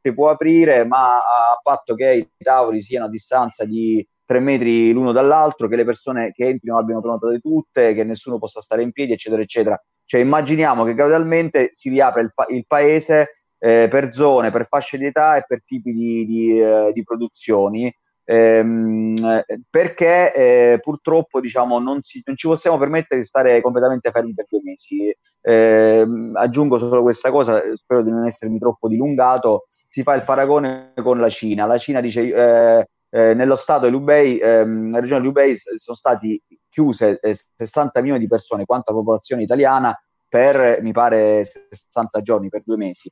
ristorante 0.00 0.14
può 0.14 0.30
aprire, 0.30 0.84
ma 0.84 1.16
a 1.16 1.60
patto 1.62 1.94
che 1.94 2.12
i 2.12 2.42
tavoli 2.42 2.80
siano 2.80 3.06
a 3.06 3.08
distanza 3.08 3.64
di 3.64 4.06
tre 4.24 4.40
metri 4.40 4.92
l'uno 4.92 5.12
dall'altro, 5.12 5.68
che 5.68 5.76
le 5.76 5.84
persone 5.84 6.32
che 6.32 6.48
entrino 6.48 6.78
abbiano 6.78 7.00
prenotate 7.00 7.38
tutte, 7.40 7.94
che 7.94 8.04
nessuno 8.04 8.38
possa 8.38 8.60
stare 8.60 8.82
in 8.82 8.92
piedi, 8.92 9.12
eccetera, 9.12 9.42
eccetera. 9.42 9.82
Cioè 10.04 10.20
immaginiamo 10.20 10.84
che 10.84 10.94
gradualmente 10.94 11.70
si 11.72 11.88
riapre 11.88 12.22
il, 12.22 12.32
pa- 12.34 12.46
il 12.48 12.64
paese 12.66 13.44
eh, 13.58 13.88
per 13.90 14.12
zone, 14.12 14.50
per 14.50 14.66
fasce 14.68 14.98
di 14.98 15.06
età 15.06 15.36
e 15.36 15.44
per 15.46 15.62
tipi 15.64 15.92
di, 15.92 16.26
di, 16.26 16.60
eh, 16.60 16.90
di 16.92 17.02
produzioni 17.02 17.92
ehm, 18.30 19.42
perché 19.68 20.32
eh, 20.32 20.78
purtroppo 20.80 21.40
diciamo, 21.40 21.80
non, 21.80 22.00
si, 22.02 22.22
non, 22.24 22.36
ci 22.36 22.46
possiamo 22.46 22.78
permettere 22.78 23.20
di 23.20 23.26
stare 23.26 23.60
completamente 23.60 24.10
fermi 24.12 24.34
per 24.34 24.46
due 24.48 24.60
mesi. 24.62 25.12
Eh, 25.42 26.06
aggiungo 26.34 26.78
solo 26.78 27.02
questa 27.02 27.30
cosa, 27.30 27.60
spero 27.74 28.02
di 28.02 28.10
non 28.10 28.26
essermi 28.26 28.58
troppo 28.58 28.88
dilungato, 28.88 29.66
si 29.90 30.04
fa 30.04 30.14
il 30.14 30.22
paragone 30.22 30.92
con 31.02 31.18
la 31.18 31.28
Cina. 31.28 31.66
La 31.66 31.76
Cina 31.76 32.00
dice 32.00 32.32
eh, 32.32 32.88
eh 33.10 33.34
nello 33.34 33.56
stato 33.56 33.88
di 33.88 33.94
Hubei, 33.94 34.38
ehm, 34.38 34.84
nella 34.84 35.00
regione 35.00 35.20
di 35.20 35.26
Hubei 35.26 35.56
sono 35.56 35.96
stati 35.96 36.40
chiuse 36.68 37.18
60 37.20 37.98
eh, 37.98 38.02
milioni 38.02 38.20
di 38.20 38.28
persone, 38.28 38.66
quanto 38.66 38.92
la 38.92 38.98
popolazione 38.98 39.42
italiana, 39.42 40.00
per 40.28 40.80
mi 40.80 40.92
pare 40.92 41.44
60 41.44 42.20
giorni, 42.22 42.48
per 42.48 42.62
due 42.64 42.76
mesi. 42.76 43.10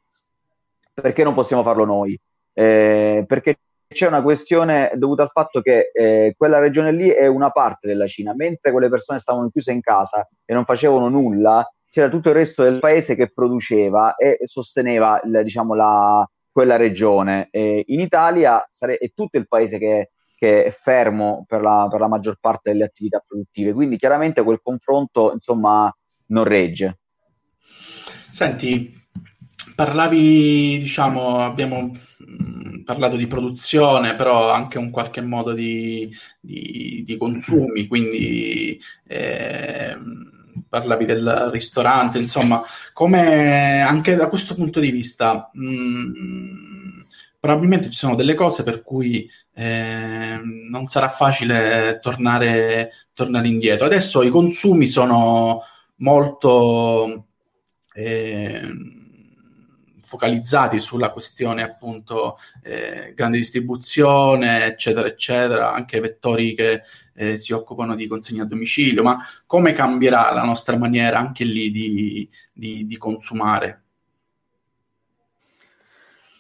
Perché 0.95 1.25
non 1.25 1.35
possiamo 1.35 1.65
farlo 1.65 1.85
noi? 1.85 2.17
Eh, 2.53 3.25
perché 3.27 3.57
c'è 3.89 4.07
una 4.07 4.23
questione 4.23 4.93
dovuta 4.95 5.23
al 5.23 5.31
fatto 5.33 5.61
che 5.61 5.91
eh, 5.93 6.35
quella 6.37 6.61
regione 6.61 6.93
lì 6.93 7.09
è 7.09 7.27
una 7.27 7.51
parte 7.51 7.89
della 7.89 8.07
Cina, 8.07 8.35
mentre 8.37 8.71
quelle 8.71 8.89
persone 8.89 9.19
stavano 9.19 9.51
chiuse 9.51 9.73
in 9.73 9.81
casa 9.81 10.29
e 10.45 10.55
non 10.55 10.65
facevano 10.65 11.09
nulla, 11.09 11.69
c'era 11.91 12.09
tutto 12.09 12.29
il 12.29 12.37
resto 12.37 12.63
del 12.63 12.79
paese 12.79 13.17
che 13.17 13.33
produceva 13.33 14.15
e 14.15 14.39
sosteneva 14.45 15.21
diciamo, 15.25 15.75
la, 15.75 16.29
quella 16.59 16.75
regione. 16.75 17.47
E 17.53 17.85
in 17.87 18.01
Italia 18.01 18.69
sare- 18.73 18.97
è 18.97 19.13
tutto 19.15 19.39
il 19.39 19.47
paese 19.47 19.79
che, 19.79 20.11
che 20.35 20.65
è 20.65 20.71
fermo 20.73 21.45
per 21.47 21.61
la, 21.61 21.87
per 21.89 22.01
la, 22.01 22.09
maggior 22.09 22.37
parte 22.41 22.73
delle 22.73 22.83
attività 22.83 23.23
produttive, 23.25 23.73
quindi 23.73 23.97
chiaramente 23.97 24.43
quel 24.43 24.59
confronto 24.61 25.33
insomma 25.33 25.97
non 26.27 26.43
regge. 26.43 26.99
Senti, 28.29 28.93
parlavi, 29.77 30.81
diciamo, 30.81 31.39
abbiamo 31.39 31.93
parlato 32.85 33.15
di 33.15 33.29
produzione, 33.29 34.17
però 34.17 34.51
anche 34.51 34.79
un 34.79 34.91
qualche 34.91 35.21
modo 35.21 35.53
di, 35.53 36.13
di, 36.41 37.05
di 37.07 37.17
consumi, 37.17 37.87
quindi 37.87 38.81
eh, 39.07 39.97
parlavi 40.69 41.05
del 41.05 41.49
ristorante, 41.53 42.19
insomma, 42.19 42.63
come 42.93 43.81
anche 43.81 44.17
da 44.17 44.29
questo 44.29 44.55
punto 44.55 44.81
di 44.81 44.91
vista, 44.91 45.51
mh, 45.53 45.67
mm, 45.67 47.01
probabilmente 47.41 47.91
ci 47.91 47.97
sono 47.97 48.15
delle 48.15 48.35
cose 48.35 48.63
per 48.63 48.83
cui 48.83 49.29
eh, 49.55 50.41
non 50.71 50.87
sarà 50.89 51.09
facile 51.09 51.99
tornare, 52.03 52.93
tornare 53.15 53.49
indietro. 53.49 53.87
Adesso 53.87 54.23
i 54.23 54.31
consumi 54.31 54.87
sono 54.87 55.63
molto... 55.97 57.27
Eh, 57.95 58.97
focalizzati 60.09 60.81
sulla 60.81 61.11
questione 61.11 61.63
appunto 61.63 62.39
eh, 62.63 63.13
grande 63.15 63.37
distribuzione, 63.37 64.65
eccetera, 64.65 65.07
eccetera, 65.07 65.71
anche 65.71 66.01
vettori 66.01 66.55
che 66.55 66.83
eh, 67.19 67.37
si 67.37 67.53
occupano 67.53 67.97
di 67.97 68.07
consegna 68.07 68.45
a 68.45 68.47
domicilio, 68.47 69.03
ma 69.03 69.19
come 69.45 69.73
cambierà 69.73 70.33
la 70.33 70.45
nostra 70.45 70.77
maniera 70.77 71.19
anche 71.19 71.43
lì 71.43 71.71
di, 71.73 72.31
di, 72.53 72.87
di 72.87 72.97
consumare? 72.97 73.83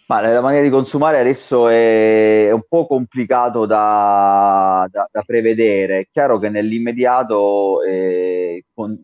Ma 0.06 0.20
la 0.20 0.40
maniera 0.40 0.64
di 0.64 0.70
consumare 0.70 1.18
adesso 1.18 1.68
è, 1.68 2.50
un 2.52 2.62
po' 2.66 2.87
complicato 2.87 3.66
da, 3.66 4.88
da, 4.90 5.06
da, 5.11 5.23
prevedere. 5.23 5.99
È 5.99 6.08
chiaro 6.11 6.38
che 6.38 6.49
nell'immediato 6.49 7.82
eh, 7.82 8.64
con, 8.73 8.99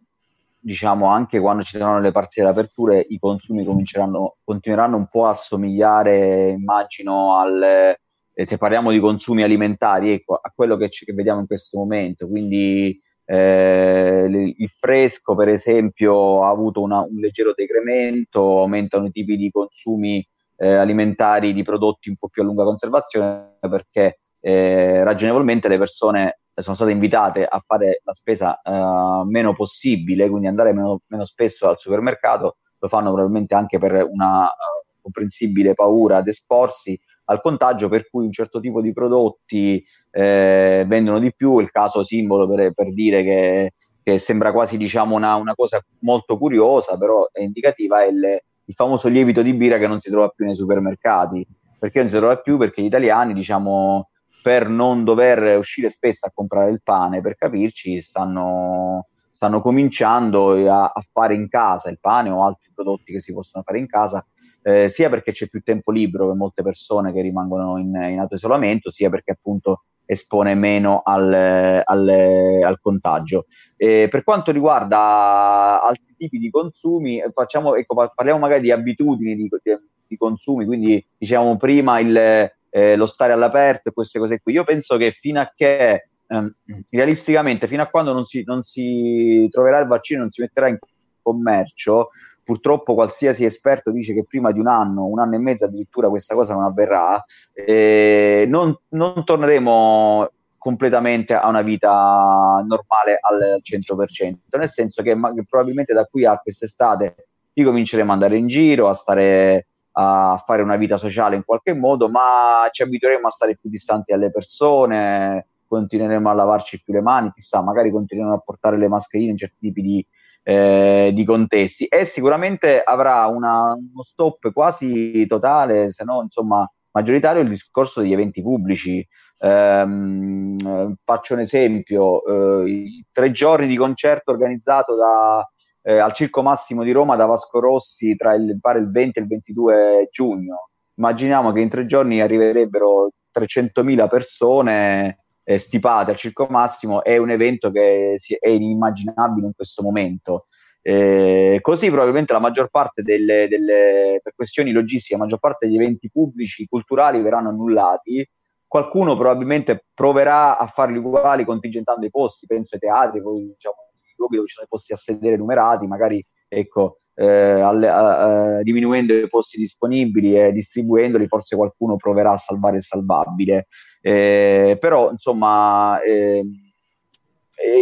diciamo, 0.59 1.09
anche 1.09 1.40
quando 1.40 1.62
ci 1.62 1.76
saranno 1.76 2.00
le 2.00 2.12
partite 2.12 2.47
d'apertura, 2.47 2.99
i 3.07 3.19
consumi 3.19 3.64
continueranno 3.64 4.97
un 4.97 5.07
po' 5.11 5.26
a 5.26 5.35
somigliare, 5.35 6.50
immagino, 6.50 7.38
al, 7.38 7.99
eh, 8.35 8.47
se 8.47 8.59
parliamo 8.59 8.91
di 8.91 8.99
consumi 9.00 9.43
alimentari, 9.43 10.11
ecco, 10.11 10.35
a 10.35 10.53
quello 10.55 10.76
che, 10.76 10.91
ci, 10.91 11.05
che 11.05 11.12
vediamo 11.12 11.41
in 11.41 11.47
questo 11.47 11.79
momento. 11.79 12.29
Quindi 12.29 12.99
eh, 13.25 14.55
il 14.57 14.69
fresco, 14.69 15.35
per 15.35 15.49
esempio, 15.49 16.45
ha 16.45 16.50
avuto 16.50 16.83
una, 16.83 17.00
un 17.00 17.17
leggero 17.17 17.53
decremento, 17.55 18.61
aumentano 18.61 19.07
i 19.07 19.12
tipi 19.12 19.37
di 19.37 19.50
consumi 19.50 20.26
eh, 20.57 20.73
alimentari 20.75 21.53
di 21.53 21.62
prodotti 21.62 22.09
un 22.11 22.17
po' 22.17 22.29
più 22.29 22.43
a 22.43 22.45
lunga 22.45 22.64
conservazione 22.64 23.57
perché 23.61 24.21
eh, 24.41 25.03
ragionevolmente 25.03 25.69
le 25.69 25.79
persone 25.79 26.38
sono 26.55 26.76
state 26.76 26.93
invitate 26.93 27.45
a 27.45 27.62
fare 27.67 28.00
la 28.05 28.12
spesa 28.12 28.61
uh, 28.62 29.26
meno 29.29 29.55
possibile, 29.55 30.29
quindi 30.29 30.47
andare 30.47 30.73
meno, 30.73 31.00
meno, 31.09 31.25
spesso 31.25 31.69
al 31.69 31.81
supermercato, 31.81 32.59
lo 32.79 32.88
fanno 32.88 33.12
probabilmente 33.12 33.55
anche 33.55 33.79
per 33.79 34.07
una 34.09 34.45
uh, 34.45 35.00
comprensibile 35.00 35.75
paura 35.75 36.19
ad 36.19 36.29
esporsi 36.29 36.99
al 37.26 37.40
contagio, 37.40 37.88
per 37.88 38.09
cui 38.09 38.25
un 38.25 38.33
certo 38.33 38.61
tipo 38.61 38.81
di 38.81 38.93
prodotti 38.93 39.85
eh, 40.11 40.85
vendono 40.87 41.19
di 41.19 41.33
più. 41.35 41.59
Il 41.61 41.71
caso 41.71 42.04
simbolo 42.04 42.49
per, 42.49 42.73
per 42.73 42.93
dire 42.93 43.23
che, 43.23 43.73
che, 44.02 44.19
sembra 44.19 44.52
quasi 44.52 44.76
diciamo, 44.76 45.14
una, 45.14 45.35
una, 45.37 45.54
cosa 45.54 45.83
molto 46.00 46.37
curiosa, 46.38 46.97
però 46.97 47.28
è 47.31 47.43
indicativa, 47.43 48.02
è 48.02 48.09
il, 48.09 48.40
il 48.66 48.75
famoso 48.75 49.09
lievito 49.09 49.43
di 49.43 49.54
birra 49.54 49.78
che 49.78 49.87
non 49.87 50.00
si 50.00 50.11
trova 50.11 50.28
più 50.28 50.45
nei 50.45 50.57
supermercati. 50.57 51.47
Perché 51.78 51.99
non 51.99 52.09
si 52.09 52.16
trova 52.16 52.37
più? 52.38 52.57
Perché 52.57 52.81
gli 52.83 52.87
italiani, 52.87 53.35
diciamo, 53.35 54.09
per 54.43 54.69
non 54.69 55.04
dover 55.04 55.57
uscire 55.57 55.88
spesso 55.88 56.26
a 56.26 56.31
comprare 56.33 56.71
il 56.71 56.83
pane, 56.83 57.21
per 57.21 57.35
capirci, 57.35 58.00
stanno, 58.00 59.09
stanno 59.31 59.62
cominciando 59.62 60.52
a, 60.71 60.85
a, 60.85 61.04
fare 61.12 61.35
in 61.35 61.49
casa 61.49 61.88
il 61.88 61.99
pane 61.99 62.28
o 62.31 62.45
altri 62.45 62.71
prodotti 62.75 63.12
che 63.12 63.21
si 63.21 63.33
possono 63.33 63.64
fare 63.64 63.78
in 63.78 63.87
casa, 63.87 64.23
eh, 64.66 64.88
sia 64.88 65.11
perché 65.11 65.33
c'è 65.33 65.47
più 65.47 65.62
tempo 65.62 65.92
libero 65.92 66.26
per 66.28 66.37
molte 66.37 66.62
persone 66.62 67.12
che 67.12 67.21
rimangono 67.21 67.78
in, 67.78 67.88
in 67.88 68.18
autoisolamento, 68.18 68.90
sia 68.90 69.11
perché 69.11 69.33
appunto 69.33 69.85
espone 70.06 70.54
meno 70.54 71.02
al, 71.04 71.83
al, 71.85 72.09
al 72.09 72.78
contagio. 72.80 73.47
E 73.76 74.09
per 74.11 74.25
quanto 74.25 74.52
riguarda 74.52 75.83
altri 75.83 76.14
tipi 76.16 76.38
di 76.38 76.50
consumi, 76.50 77.23
facciamo, 77.33 77.75
ecco, 77.75 78.11
parliamo 78.14 78.40
magari 78.40 78.62
di 78.62 78.71
abitudini 78.71 79.35
di, 79.35 79.49
di, 79.49 79.78
di 80.06 80.16
consumi, 80.16 80.64
quindi 80.64 81.04
diciamo 81.16 81.56
prima 81.59 82.00
il, 82.00 82.50
eh, 82.71 82.97
lo 82.97 83.06
stare 83.06 83.35
all'aperto 83.35 83.90
e 83.90 83.92
queste 83.92 84.18
cose 84.18 84.40
qui. 84.40 84.54
Io 84.54 84.64
penso 84.64 84.97
che 84.97 85.12
fino 85.21 85.40
a 85.40 85.52
che 85.54 86.09
ehm, 86.26 86.54
realisticamente, 86.88 87.66
fino 87.66 87.83
a 87.83 87.88
quando 87.88 88.14
non 88.14 88.25
si, 88.25 88.42
non 88.47 88.62
si 88.62 89.47
troverà 89.50 89.78
il 89.80 89.88
vaccino, 89.88 90.21
non 90.21 90.30
si 90.30 90.40
metterà 90.40 90.68
in 90.68 90.78
commercio, 91.23 92.09
purtroppo 92.45 92.95
qualsiasi 92.95 93.45
esperto 93.45 93.91
dice 93.91 94.15
che 94.15 94.25
prima 94.25 94.53
di 94.53 94.61
un 94.61 94.69
anno, 94.69 95.07
un 95.07 95.19
anno 95.19 95.35
e 95.35 95.39
mezzo 95.39 95.65
addirittura 95.65 96.09
questa 96.09 96.35
cosa 96.35 96.55
non 96.55 96.65
avverrà, 96.65 97.25
eh, 97.53 98.45
non, 98.47 98.77
non, 98.91 99.25
torneremo 99.25 100.31
completamente 100.59 101.35
a 101.35 101.49
una 101.49 101.63
vita 101.63 102.63
normale 102.67 103.19
al 103.21 103.61
100%, 103.63 104.35
nel 104.59 104.69
senso 104.69 105.03
che, 105.03 105.15
ma, 105.15 105.33
che 105.35 105.45
probabilmente 105.49 105.93
da 105.93 106.05
qui 106.05 106.25
a 106.25 106.39
quest'estate 106.39 107.29
ricominceremo 107.55 108.13
ad 108.13 108.23
andare 108.23 108.39
in 108.39 108.47
giro, 108.47 108.89
a 108.89 108.95
stare 108.95 109.67
a 109.97 110.43
fare 110.45 110.63
una 110.63 110.77
vita 110.77 110.97
sociale 110.97 111.37
in 111.37 111.45
qualche 111.45 111.73
modo, 111.73 112.09
ma 112.09 112.69
ci 112.73 112.83
abitueremo 112.83 113.27
a 113.29 113.31
stare 113.31 113.57
più 113.57 113.71
distanti 113.71 114.11
dalle 114.11 114.31
persone, 114.31 115.47
continueremo 115.67 116.29
a 116.29 116.35
lavarci 116.35 116.83
più 116.83 116.93
le 116.93 117.01
mani, 117.01 117.33
chissà, 117.33 117.61
magari 117.61 117.91
continueremo 117.91 118.37
a 118.37 118.43
portare 118.45 118.77
le 118.77 118.89
mascherine 118.89 119.31
in 119.31 119.37
certi 119.37 119.57
tipi 119.61 119.83
di, 119.83 120.07
eh, 120.45 121.11
di 121.13 121.25
contesti 121.25 121.87
e 121.87 122.05
sicuramente 122.05 122.83
avrà 122.83 123.27
una, 123.27 123.73
uno 123.73 124.03
stop 124.03 124.53
quasi 124.53 125.27
totale, 125.27 125.91
se 125.91 126.05
no 126.05 126.23
insomma 126.23 126.71
maggioritario, 126.93 127.43
il 127.43 127.49
discorso 127.49 128.01
degli 128.01 128.13
eventi 128.13 128.41
pubblici. 128.43 129.05
Um, 129.39 130.95
faccio 131.05 131.35
un 131.35 131.41
esempio, 131.41 132.65
eh, 132.65 133.05
tre 133.13 133.33
giorni 133.33 133.67
di 133.67 133.77
concerto 133.77 134.31
organizzato 134.31 134.95
da, 134.95 135.47
eh, 135.83 135.99
al 135.99 136.15
Circo 136.15 136.43
Massimo 136.43 136.83
di 136.85 136.93
Roma 136.93 137.17
da 137.17 137.27
Vasco 137.27 137.61
Rossi 137.61 138.15
tra 138.17 138.35
il, 138.35 138.49
il 138.49 138.91
20 138.91 139.19
e 139.19 139.23
il 139.23 139.29
22 139.29 140.09
giugno. 140.11 140.69
Immaginiamo 140.97 141.53
che 141.53 141.61
in 141.61 141.69
tre 141.69 141.87
giorni 141.87 142.21
arriverebbero 142.21 143.11
300.000 143.37 144.09
persone 144.09 145.24
eh, 145.45 145.59
stipate 145.59 146.11
al 146.11 146.17
Circo 146.17 146.47
Massimo, 146.49 147.05
è 147.05 147.17
un 147.17 147.31
evento 147.31 147.71
che 147.71 148.17
è 148.39 148.49
inimmaginabile 148.49 149.47
in 149.47 149.55
questo 149.55 149.83
momento. 149.83 150.47
Eh, 150.83 151.61
così 151.63 151.89
probabilmente 151.89 152.33
la 152.33 152.41
maggior 152.41 152.69
parte 152.69 153.03
delle, 153.03 153.49
delle, 153.49 154.21
per 154.23 154.35
questioni 154.35 154.73
logistiche, 154.73 155.15
la 155.15 155.23
maggior 155.23 155.39
parte 155.39 155.67
degli 155.67 155.77
eventi 155.77 156.11
pubblici, 156.11 156.67
culturali 156.67 157.23
verranno 157.23 157.51
annullati. 157.51 158.27
Qualcuno 158.67 159.17
probabilmente 159.17 159.85
proverà 159.95 160.59
a 160.59 160.67
farli 160.67 160.99
uguali 160.99 161.45
contingentando 161.45 162.05
i 162.05 162.11
posti, 162.11 162.47
penso 162.47 162.75
ai 162.75 162.81
teatri, 162.81 163.23
poi 163.23 163.47
diciamo 163.47 163.77
luoghi 164.17 164.37
dove 164.37 164.49
ci 164.49 164.55
sono 164.55 164.67
i 164.67 164.69
posti 164.69 164.93
a 164.93 164.97
sedere 164.97 165.37
numerati, 165.37 165.87
magari 165.87 166.25
ecco, 166.49 166.99
eh, 167.15 167.27
alle, 167.27 167.89
a, 167.89 168.57
a, 168.57 168.63
diminuendo 168.63 169.15
i 169.15 169.29
posti 169.29 169.59
disponibili 169.59 170.39
e 170.39 170.53
distribuendoli, 170.53 171.29
forse 171.29 171.57
qualcuno 171.57 171.97
proverà 171.97 172.33
a 172.33 172.39
salvare 172.39 172.79
il 172.79 172.83
salvabile. 172.83 173.67
Eh, 174.07 174.77
però, 174.79 175.11
insomma, 175.11 175.99
eh, 176.03 176.45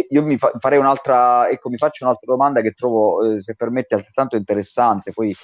io 0.09 0.23
mi 0.23 0.37
fa, 0.37 0.53
ecco, 1.49 1.67
mi 1.69 1.75
faccio 1.75 2.05
un'altra 2.05 2.31
domanda 2.31 2.61
che 2.61 2.71
trovo, 2.71 3.35
eh, 3.35 3.41
se 3.41 3.55
permette, 3.55 3.93
altrettanto 3.93 4.37
interessante, 4.37 5.11
poi 5.11 5.35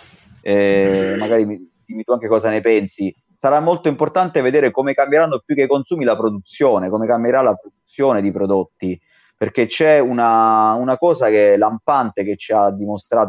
eh, 0.41 1.17
magari 1.19 1.45
mi, 1.45 1.69
dimmi 1.85 2.03
tu 2.03 2.13
anche 2.13 2.29
cosa 2.29 2.49
ne 2.49 2.61
pensi. 2.61 3.13
Sarà 3.35 3.59
molto 3.59 3.89
importante 3.89 4.39
vedere 4.39 4.71
come 4.71 4.93
cambieranno 4.93 5.41
più 5.45 5.53
che 5.53 5.63
i 5.63 5.67
consumi 5.67 6.05
la 6.05 6.15
produzione, 6.15 6.89
come 6.89 7.07
cambierà 7.07 7.41
la 7.41 7.55
produzione 7.55 8.21
di 8.21 8.31
prodotti 8.31 8.97
perché 9.35 9.67
c'è 9.67 9.99
una, 9.99 10.73
una, 10.73 10.97
cosa 10.97 11.27
che 11.27 11.53
è 11.53 11.57
lampante 11.57 12.25
che 12.25 12.35
ci 12.35 12.51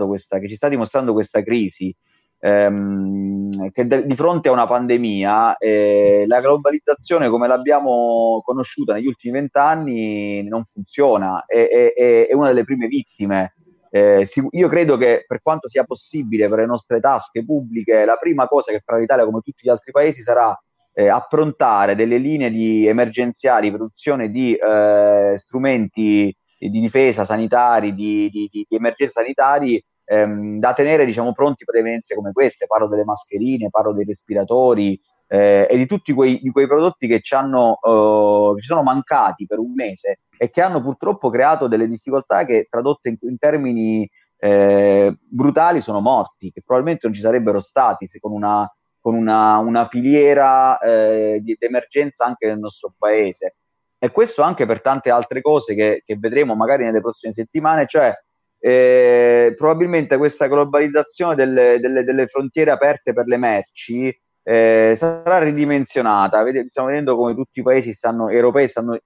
questa, 0.08 0.40
che 0.40 0.48
ci 0.48 0.56
sta 0.56 0.68
dimostrando 0.68 1.12
questa 1.12 1.40
crisi, 1.40 1.94
ehm, 2.40 3.70
che 3.70 3.86
de- 3.86 4.06
di 4.06 4.16
fronte 4.16 4.48
a 4.48 4.52
una 4.52 4.66
pandemia 4.66 5.56
eh, 5.58 6.24
la 6.26 6.40
globalizzazione 6.40 7.28
come 7.28 7.46
l'abbiamo 7.46 8.40
conosciuta 8.44 8.94
negli 8.94 9.06
ultimi 9.06 9.34
vent'anni 9.34 10.42
non 10.48 10.64
funziona, 10.64 11.44
è, 11.46 11.68
è, 11.94 12.26
è, 12.26 12.34
una 12.34 12.48
delle 12.48 12.64
prime 12.64 12.88
vittime. 12.88 13.54
Eh, 13.92 14.26
io 14.50 14.68
credo 14.68 14.96
che 14.96 15.24
per 15.26 15.42
quanto 15.42 15.68
sia 15.68 15.84
possibile 15.84 16.48
per 16.48 16.58
le 16.60 16.66
nostre 16.66 17.00
tasche 17.00 17.44
pubbliche, 17.44 18.04
la 18.04 18.16
prima 18.16 18.46
cosa 18.46 18.72
che 18.72 18.82
farà 18.84 18.98
l'Italia 18.98 19.24
come 19.24 19.40
tutti 19.40 19.64
gli 19.64 19.68
altri 19.68 19.90
paesi 19.90 20.22
sarà 20.22 20.56
eh, 20.92 21.08
approntare 21.08 21.96
delle 21.96 22.18
linee 22.18 22.50
di 22.50 22.86
emergenziali, 22.86 23.70
produzione 23.70 24.30
di 24.30 24.54
eh, 24.54 25.34
strumenti 25.36 26.34
di 26.68 26.80
difesa 26.80 27.24
sanitari, 27.24 27.94
di, 27.94 28.28
di, 28.30 28.48
di, 28.52 28.66
di 28.68 28.76
emergenza 28.76 29.20
sanitari 29.22 29.82
ehm, 30.10 30.58
da 30.58 30.72
tenere 30.72 31.04
diciamo, 31.04 31.32
pronti 31.32 31.64
per 31.64 31.76
evenienze 31.76 32.16
come 32.16 32.32
queste. 32.32 32.66
Parlo 32.66 32.88
delle 32.88 33.04
mascherine, 33.04 33.70
parlo 33.70 33.92
dei 33.92 34.04
respiratori 34.04 35.00
eh, 35.28 35.68
e 35.70 35.76
di 35.76 35.86
tutti 35.86 36.12
quei, 36.12 36.40
quei 36.50 36.66
prodotti 36.66 37.06
che 37.06 37.20
ci, 37.20 37.34
hanno, 37.34 37.78
eh, 37.80 38.60
ci 38.60 38.66
sono 38.66 38.82
mancati 38.82 39.46
per 39.46 39.58
un 39.60 39.72
mese 39.72 40.20
e 40.36 40.50
che 40.50 40.60
hanno 40.60 40.82
purtroppo 40.82 41.30
creato 41.30 41.68
delle 41.68 41.86
difficoltà 41.86 42.44
che 42.44 42.66
tradotte 42.68 43.10
in, 43.10 43.16
in 43.20 43.38
termini 43.38 44.10
eh, 44.38 45.16
brutali 45.20 45.80
sono 45.80 46.00
morti, 46.00 46.50
che 46.50 46.62
probabilmente 46.64 47.06
non 47.06 47.14
ci 47.14 47.22
sarebbero 47.22 47.60
stati 47.60 48.06
se 48.06 48.18
con 48.18 48.32
una 48.32 48.68
con 49.02 49.14
una, 49.14 49.56
una 49.56 49.88
filiera 49.88 50.78
eh, 50.78 51.40
di 51.40 51.56
emergenza 51.58 52.26
anche 52.26 52.46
nel 52.46 52.58
nostro 52.58 52.92
paese. 52.98 53.56
E 53.98 54.10
questo 54.10 54.42
anche 54.42 54.66
per 54.66 54.82
tante 54.82 55.10
altre 55.10 55.40
cose 55.40 55.74
che, 55.74 56.02
che 56.04 56.16
vedremo 56.18 56.54
magari 56.54 56.84
nelle 56.84 57.00
prossime 57.00 57.32
settimane, 57.32 57.86
cioè 57.86 58.14
eh, 58.60 59.54
probabilmente 59.56 60.16
questa 60.16 60.46
globalizzazione 60.46 61.34
delle, 61.34 61.78
delle, 61.80 62.04
delle, 62.04 62.26
frontiere 62.26 62.70
aperte 62.70 63.12
per 63.12 63.26
le 63.26 63.36
merci 63.36 64.16
eh, 64.42 64.96
sarà 64.98 65.38
ridimensionata. 65.38 66.44
Stiamo 66.68 66.88
vedendo 66.88 67.16
come 67.16 67.34
tutti 67.34 67.60
i 67.60 67.62
paesi 67.62 67.92
stanno, 67.92 68.28
europei 68.28 68.68
stanno 68.68 68.98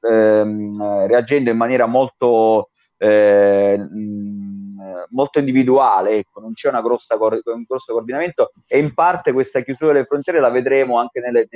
ehm, 0.00 1.06
reagendo 1.06 1.50
in 1.50 1.56
maniera 1.56 1.86
molto 1.86 2.70
eh, 2.96 3.84
molto 5.10 5.38
individuale, 5.38 6.18
ecco, 6.18 6.40
non 6.40 6.52
c'è 6.52 6.70
grossa, 6.70 7.16
un 7.16 7.64
grosso 7.66 7.92
coordinamento 7.92 8.52
e 8.66 8.78
in 8.78 8.94
parte 8.94 9.32
questa 9.32 9.60
chiusura 9.60 9.92
delle 9.92 10.04
frontiere 10.04 10.40
la 10.40 10.50
vedremo 10.50 10.98
anche 10.98 11.20
nelle, 11.20 11.48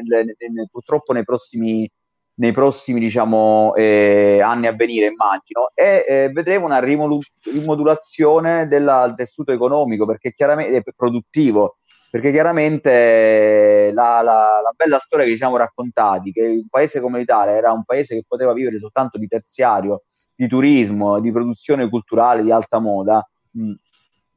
purtroppo 0.70 1.12
nei 1.12 1.24
prossimi, 1.24 1.88
nei 2.36 2.52
prossimi 2.52 3.00
diciamo, 3.00 3.74
eh, 3.74 4.40
anni 4.42 4.66
a 4.66 4.74
venire, 4.74 5.06
immagino, 5.06 5.70
e 5.74 6.04
eh, 6.06 6.30
vedremo 6.30 6.66
una 6.66 6.80
rimodulazione 6.80 8.66
del 8.68 9.14
tessuto 9.16 9.52
economico 9.52 10.06
perché 10.06 10.32
chiaramente, 10.32 10.76
è 10.76 10.82
produttivo, 10.94 11.78
perché 12.10 12.30
chiaramente 12.30 13.90
la, 13.92 14.20
la, 14.22 14.60
la, 14.62 14.72
bella 14.74 14.98
storia 14.98 15.24
che 15.24 15.32
ci 15.32 15.38
siamo 15.38 15.56
raccontati, 15.56 16.32
che 16.32 16.42
un 16.46 16.68
paese 16.68 17.00
come 17.00 17.18
l'Italia 17.18 17.54
era 17.54 17.72
un 17.72 17.84
paese 17.84 18.14
che 18.14 18.24
poteva 18.26 18.52
vivere 18.52 18.78
soltanto 18.78 19.18
di 19.18 19.26
terziario, 19.28 20.02
di 20.34 20.46
turismo, 20.46 21.20
di 21.20 21.32
produzione 21.32 21.88
culturale 21.88 22.42
di 22.42 22.50
alta 22.50 22.78
moda, 22.78 23.26
mh, 23.52 23.72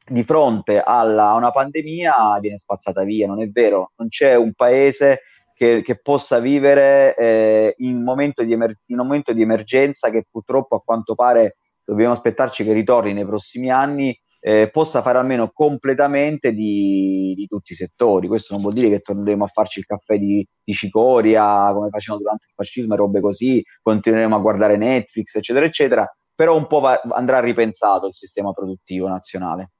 di 0.09 0.23
fronte 0.23 0.81
alla, 0.83 1.29
a 1.29 1.35
una 1.35 1.51
pandemia 1.51 2.39
viene 2.39 2.57
spazzata 2.57 3.03
via, 3.03 3.27
non 3.27 3.41
è 3.41 3.47
vero, 3.49 3.91
non 3.97 4.07
c'è 4.07 4.35
un 4.35 4.53
paese 4.53 5.21
che, 5.59 5.81
che 5.81 5.99
possa 5.99 6.39
vivere 6.39 7.13
eh, 7.17 7.73
in, 7.79 8.01
momento 8.01 8.43
emer- 8.43 8.79
in 8.85 8.97
un 8.97 9.05
momento 9.05 9.33
di 9.33 9.41
emergenza 9.41 10.09
che 10.09 10.25
purtroppo 10.31 10.77
a 10.77 10.81
quanto 10.81 11.15
pare 11.15 11.57
dobbiamo 11.83 12.13
aspettarci 12.13 12.63
che 12.63 12.71
ritorni 12.71 13.11
nei 13.11 13.25
prossimi 13.25 13.69
anni 13.69 14.17
eh, 14.39 14.69
possa 14.71 15.01
fare 15.01 15.17
almeno 15.17 15.51
completamente 15.51 16.53
di, 16.53 17.33
di, 17.35 17.45
tutti 17.45 17.73
i 17.73 17.75
settori. 17.75 18.29
Questo 18.29 18.53
non 18.53 18.61
vuol 18.61 18.73
dire 18.73 18.87
che 18.87 19.01
torneremo 19.01 19.43
a 19.43 19.47
farci 19.47 19.79
il 19.79 19.85
caffè 19.85 20.17
di, 20.17 20.47
di 20.63 20.71
cicoria 20.71 21.73
come 21.73 21.89
facevano 21.89 22.21
durante 22.21 22.45
il 22.47 22.53
fascismo 22.55 22.93
e 22.93 22.97
robe 22.97 23.19
così, 23.19 23.61
continueremo 23.81 24.37
a 24.37 24.39
guardare 24.39 24.77
Netflix, 24.77 25.35
eccetera, 25.35 25.65
eccetera, 25.65 26.09
però 26.33 26.55
un 26.55 26.67
po' 26.67 26.79
va, 26.79 27.01
andrà 27.09 27.41
ripensato 27.41 28.07
il 28.07 28.13
sistema 28.13 28.53
produttivo 28.53 29.09
nazionale. 29.09 29.71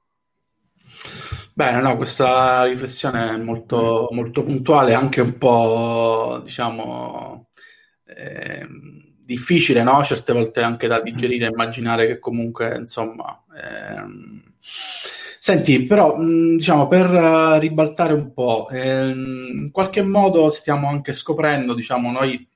Bene, 1.54 1.80
no, 1.80 1.96
questa 1.96 2.64
riflessione 2.64 3.34
è 3.34 3.36
molto, 3.36 4.08
molto 4.12 4.42
puntuale, 4.42 4.94
anche 4.94 5.20
un 5.20 5.36
po', 5.38 6.40
diciamo, 6.42 7.50
eh, 8.06 8.66
difficile, 9.24 9.82
no? 9.82 10.02
Certe 10.04 10.32
volte 10.32 10.62
anche 10.62 10.86
da 10.88 11.00
digerire, 11.00 11.48
immaginare 11.48 12.06
che 12.06 12.18
comunque, 12.18 12.76
insomma... 12.76 13.44
Ehm... 13.56 14.42
Senti, 15.42 15.84
però, 15.84 16.16
mh, 16.18 16.56
diciamo, 16.56 16.86
per 16.86 17.10
uh, 17.10 17.58
ribaltare 17.58 18.12
un 18.12 18.32
po', 18.34 18.68
ehm, 18.70 19.62
in 19.62 19.70
qualche 19.70 20.02
modo 20.02 20.50
stiamo 20.50 20.88
anche 20.90 21.14
scoprendo, 21.14 21.72
diciamo, 21.72 22.10
noi 22.12 22.46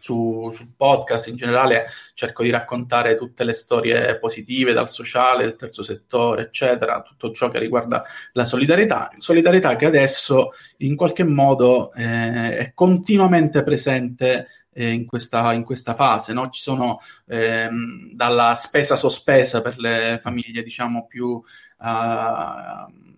su, 0.00 0.50
sul 0.52 0.72
podcast 0.76 1.28
in 1.28 1.36
generale 1.36 1.86
cerco 2.14 2.42
di 2.42 2.50
raccontare 2.50 3.16
tutte 3.16 3.44
le 3.44 3.52
storie 3.52 4.18
positive 4.18 4.72
dal 4.72 4.90
sociale, 4.90 5.44
il 5.44 5.56
terzo 5.56 5.82
settore, 5.82 6.42
eccetera, 6.42 7.02
tutto 7.02 7.32
ciò 7.32 7.48
che 7.48 7.58
riguarda 7.58 8.04
la 8.32 8.44
solidarietà. 8.44 9.10
Solidarietà 9.18 9.76
che 9.76 9.86
adesso 9.86 10.52
in 10.78 10.96
qualche 10.96 11.24
modo 11.24 11.92
eh, 11.92 12.56
è 12.56 12.72
continuamente 12.74 13.62
presente 13.62 14.48
eh, 14.72 14.90
in, 14.90 15.06
questa, 15.06 15.52
in, 15.52 15.64
questa, 15.64 15.94
fase. 15.94 16.32
No? 16.32 16.48
Ci 16.48 16.60
sono 16.60 17.00
ehm, 17.26 18.12
dalla 18.12 18.54
spesa 18.54 18.96
sospesa 18.96 19.62
per 19.62 19.78
le 19.78 20.18
famiglie 20.20 20.62
diciamo 20.62 21.06
più 21.06 21.26
uh, 21.28 23.08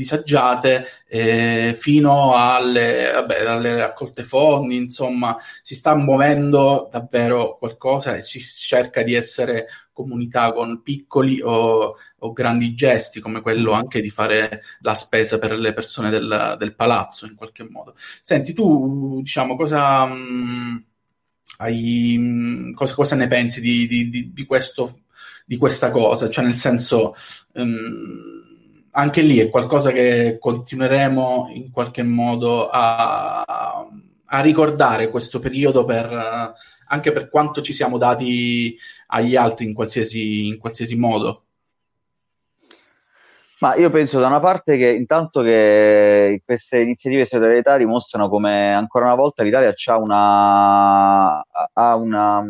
disagiate 0.00 0.86
eh, 1.06 1.76
fino 1.78 2.34
alle, 2.34 3.10
vabbè, 3.12 3.44
alle 3.44 3.76
raccolte 3.76 4.22
fondi, 4.22 4.76
insomma 4.76 5.36
si 5.60 5.74
sta 5.74 5.94
muovendo 5.94 6.88
davvero 6.90 7.58
qualcosa 7.58 8.16
e 8.16 8.22
si 8.22 8.40
cerca 8.40 9.02
di 9.02 9.12
essere 9.12 9.66
comunità 9.92 10.52
con 10.54 10.80
piccoli 10.82 11.42
o, 11.42 11.96
o, 12.18 12.32
grandi 12.32 12.74
gesti, 12.74 13.20
come 13.20 13.42
quello 13.42 13.72
anche 13.72 14.00
di 14.00 14.08
fare 14.08 14.62
la 14.80 14.94
spesa 14.94 15.38
per 15.38 15.52
le 15.52 15.74
persone 15.74 16.08
del, 16.08 16.56
del 16.58 16.74
palazzo 16.74 17.26
in 17.26 17.34
qualche 17.34 17.68
modo. 17.68 17.94
Senti, 18.22 18.54
tu 18.54 19.20
diciamo 19.20 19.54
cosa, 19.54 20.06
mh, 20.06 20.14
mm, 20.14 20.76
hai, 21.58 22.16
mm, 22.18 22.72
cosa, 22.72 22.94
cosa 22.94 23.16
ne 23.16 23.28
pensi 23.28 23.60
di, 23.60 23.86
di, 23.86 24.08
di, 24.08 24.32
di, 24.32 24.44
questo, 24.46 25.00
di 25.44 25.58
questa 25.58 25.90
cosa? 25.90 26.30
Cioè, 26.30 26.44
nel 26.44 26.54
senso. 26.54 27.14
Um, 27.52 28.49
anche 29.00 29.22
lì 29.22 29.38
è 29.38 29.48
qualcosa 29.48 29.90
che 29.92 30.36
continueremo 30.38 31.48
in 31.54 31.70
qualche 31.70 32.02
modo 32.02 32.68
a, 32.68 33.42
a 34.24 34.40
ricordare 34.40 35.08
questo 35.10 35.38
periodo 35.38 35.84
per, 35.84 36.54
anche 36.86 37.12
per 37.12 37.30
quanto 37.30 37.62
ci 37.62 37.72
siamo 37.72 37.96
dati 37.96 38.76
agli 39.08 39.36
altri 39.36 39.64
in 39.64 39.74
qualsiasi, 39.74 40.48
in 40.48 40.58
qualsiasi 40.58 40.96
modo. 40.96 41.44
Ma 43.60 43.74
io 43.74 43.90
penso 43.90 44.20
da 44.20 44.26
una 44.26 44.40
parte 44.40 44.76
che 44.76 44.88
intanto 44.88 45.42
che 45.42 46.42
queste 46.44 46.80
iniziative 46.80 47.26
solidarietà 47.26 47.76
dimostrano 47.76 48.28
come 48.28 48.72
ancora 48.72 49.06
una 49.06 49.14
volta 49.14 49.42
l'Italia 49.42 49.74
ha 49.84 49.96
una, 49.98 51.44
ha 51.72 51.94
una 51.94 52.42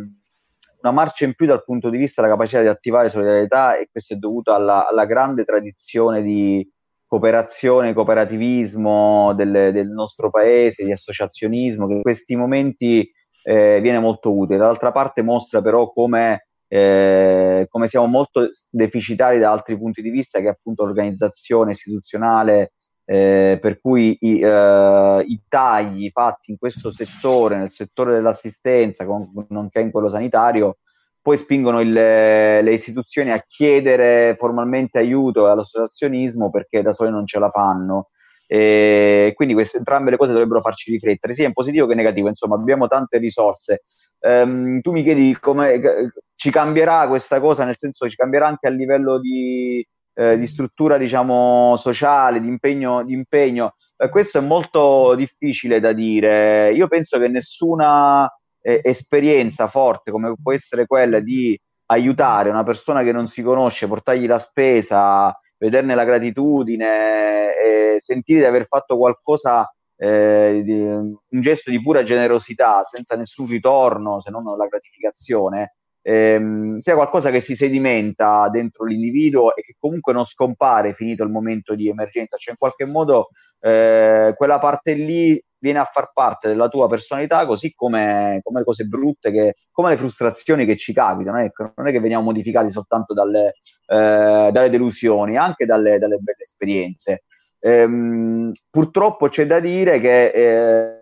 una 0.83 0.93
marcia 0.93 1.25
in 1.25 1.35
più 1.35 1.47
dal 1.47 1.65
punto 1.65 1.91
di 1.91 1.99
vista 1.99 2.23
della 2.23 2.35
capacità 2.35 2.63
di 2.63 2.69
attivare 2.69 3.09
solidarietà 3.09 3.77
e 3.77 3.89
questo 3.91 4.15
è 4.15 4.17
dovuto 4.17 4.53
alla, 4.53 4.89
alla 4.89 5.05
grande 5.05 5.45
tradizione 5.45 6.23
di 6.23 6.67
cooperazione, 7.07 7.93
cooperativismo 7.93 9.35
del, 9.35 9.71
del, 9.73 9.89
nostro 9.89 10.31
paese, 10.31 10.85
di 10.85 10.93
associazionismo, 10.93 11.89
che 11.89 11.95
in 11.95 12.03
questi 12.03 12.37
momenti 12.37 13.11
eh, 13.43 13.81
viene 13.81 13.99
molto 13.99 14.33
utile. 14.33 14.59
Dall'altra 14.59 14.93
parte 14.93 15.21
mostra 15.23 15.61
però 15.61 15.91
come, 15.91 16.47
eh, 16.69 17.67
come 17.69 17.89
siamo 17.89 18.07
molto 18.07 18.49
deficitari 18.71 19.41
da 19.41 19.51
altri 19.51 19.77
punti 19.77 20.03
di 20.03 20.11
vista, 20.11 20.39
che 20.39 20.47
è 20.47 20.51
appunto 20.51 20.85
l'organizzazione 20.85 21.73
istituzionale, 21.73 22.75
eh, 23.13 23.59
per 23.61 23.81
cui 23.81 24.17
i, 24.21 24.39
eh, 24.39 25.25
i, 25.27 25.41
tagli 25.49 26.11
fatti 26.13 26.53
in 26.53 26.59
questo 26.59 26.93
settore, 26.93 27.57
nel 27.57 27.73
settore 27.73 28.13
dell'assistenza, 28.13 29.05
con, 29.05 29.33
nonché 29.49 29.81
in 29.81 29.91
quello 29.91 30.09
sanitario, 30.09 30.77
poi 31.21 31.37
spingono 31.37 31.81
il, 31.81 31.91
le 31.91 32.73
istituzioni 32.73 33.33
a 33.33 33.45
chiedere 33.45 34.37
formalmente 34.39 34.99
aiuto 34.99 35.51
all'associazionismo 35.51 36.51
perché 36.51 36.83
da 36.83 36.93
soli 36.93 37.11
non 37.11 37.27
ce 37.27 37.41
la 37.41 37.51
fanno. 37.51 38.11
E 38.47 39.33
quindi 39.35 39.55
queste, 39.55 39.79
entrambe 39.79 40.11
le 40.11 40.17
cose 40.17 40.31
dovrebbero 40.31 40.61
farci 40.61 40.93
riflettere, 40.93 41.35
sia 41.35 41.47
in 41.47 41.53
positivo 41.53 41.87
che 41.87 41.93
in 41.93 41.99
negativo. 41.99 42.29
Insomma, 42.29 42.55
abbiamo 42.55 42.87
tante 42.87 43.19
risorse. 43.19 43.83
Um, 44.21 44.81
tu 44.83 44.93
mi 44.93 45.03
chiedi 45.03 45.37
come 45.41 46.13
ci 46.37 46.53
cambierà 46.53 47.09
questa 47.09 47.41
cosa, 47.41 47.65
nel 47.65 47.77
senso 47.77 48.09
ci 48.09 48.15
cambierà 48.15 48.47
anche 48.47 48.69
a 48.69 48.71
livello 48.71 49.19
di, 49.19 49.85
eh, 50.15 50.37
di 50.37 50.47
struttura 50.47 50.99
diciamo 50.99 51.77
sociale, 51.77 52.41
di 52.41 52.49
impegno, 52.49 53.05
di 53.05 53.15
impegno. 53.15 53.75
Eh, 53.97 54.09
questo 54.09 54.39
è 54.39 54.41
molto 54.41 55.15
difficile 55.15 55.81
da 55.81 55.93
dire. 55.93 56.73
Io 56.73 56.89
penso 56.89 57.19
che 57.19 57.29
nessuna 57.29 58.31
eh, 58.61 58.81
esperienza 58.83 59.69
forte 59.69 60.11
come 60.11 60.35
può 60.41 60.53
essere 60.53 60.87
quella 60.87 61.21
di 61.21 61.59
aiutare 61.87 62.51
una 62.51 62.63
persona 62.63 63.03
che 63.03 63.13
non 63.13 63.27
si 63.27 63.43
conosce, 63.43 63.89
portargli 63.89 64.27
la 64.27 64.39
spesa, 64.39 65.37
vederne 65.59 65.95
la 65.95 66.05
gratitudine, 66.05 67.55
e 67.57 68.01
sentire 68.01 68.41
di 68.41 68.47
aver 68.47 68.67
fatto 68.67 68.97
qualcosa, 68.97 69.69
eh, 69.97 70.63
di, 70.65 70.81
un 70.81 71.41
gesto 71.41 71.71
di 71.71 71.83
pura 71.83 72.03
generosità, 72.03 72.83
senza 72.85 73.17
nessun 73.17 73.47
ritorno 73.47 74.21
se 74.21 74.31
non 74.31 74.45
la 74.57 74.67
gratificazione, 74.67 75.75
ehm, 76.03 76.79
sia 76.79 76.95
qualcosa 76.95 77.31
che 77.31 77.41
si 77.41 77.55
sedimenta 77.55 78.49
dentro 78.49 78.85
l'individuo 78.85 79.55
e 79.55 79.63
che 79.63 79.75
comunque 79.79 80.13
non 80.13 80.25
scompare 80.25 80.93
finito 80.93 81.23
il 81.23 81.31
momento 81.31 81.75
di 81.75 81.89
emergenza, 81.89 82.37
cioè 82.37 82.53
in 82.53 82.59
qualche 82.59 82.85
modo 82.85 83.29
eh, 83.61 84.35
quella 84.37 84.59
parte 84.59 84.95
lì 84.95 85.43
viene 85.59 85.79
a 85.79 85.85
far 85.85 86.11
parte 86.13 86.49
della 86.49 86.69
tua 86.69 86.89
personalità, 86.89 87.45
così 87.47 87.75
come, 87.75 88.41
come 88.43 88.61
le 88.61 88.65
cose 88.65 88.85
brutte, 88.85 89.31
che, 89.31 89.57
come 89.71 89.91
le 89.91 89.97
frustrazioni 89.99 90.65
che 90.65 90.77
ci 90.77 90.93
capitano. 90.93 91.39
Ecco, 91.39 91.73
non 91.77 91.87
è 91.87 91.93
che 91.93 92.01
veniamo 92.01 92.25
modificati 92.25 92.71
soltanto 92.71 93.13
dalle, 93.13 93.55
eh, 93.87 94.49
dalle 94.51 94.71
delusioni, 94.71 95.37
anche 95.37 95.67
dalle, 95.67 95.99
dalle 95.99 96.17
belle 96.17 96.43
esperienze. 96.43 97.25
Ehm, 97.61 98.53
purtroppo 98.71 99.29
c'è 99.29 99.47
da 99.47 99.61
dire 99.61 100.01
che 100.01 100.27
eh, 100.31 101.01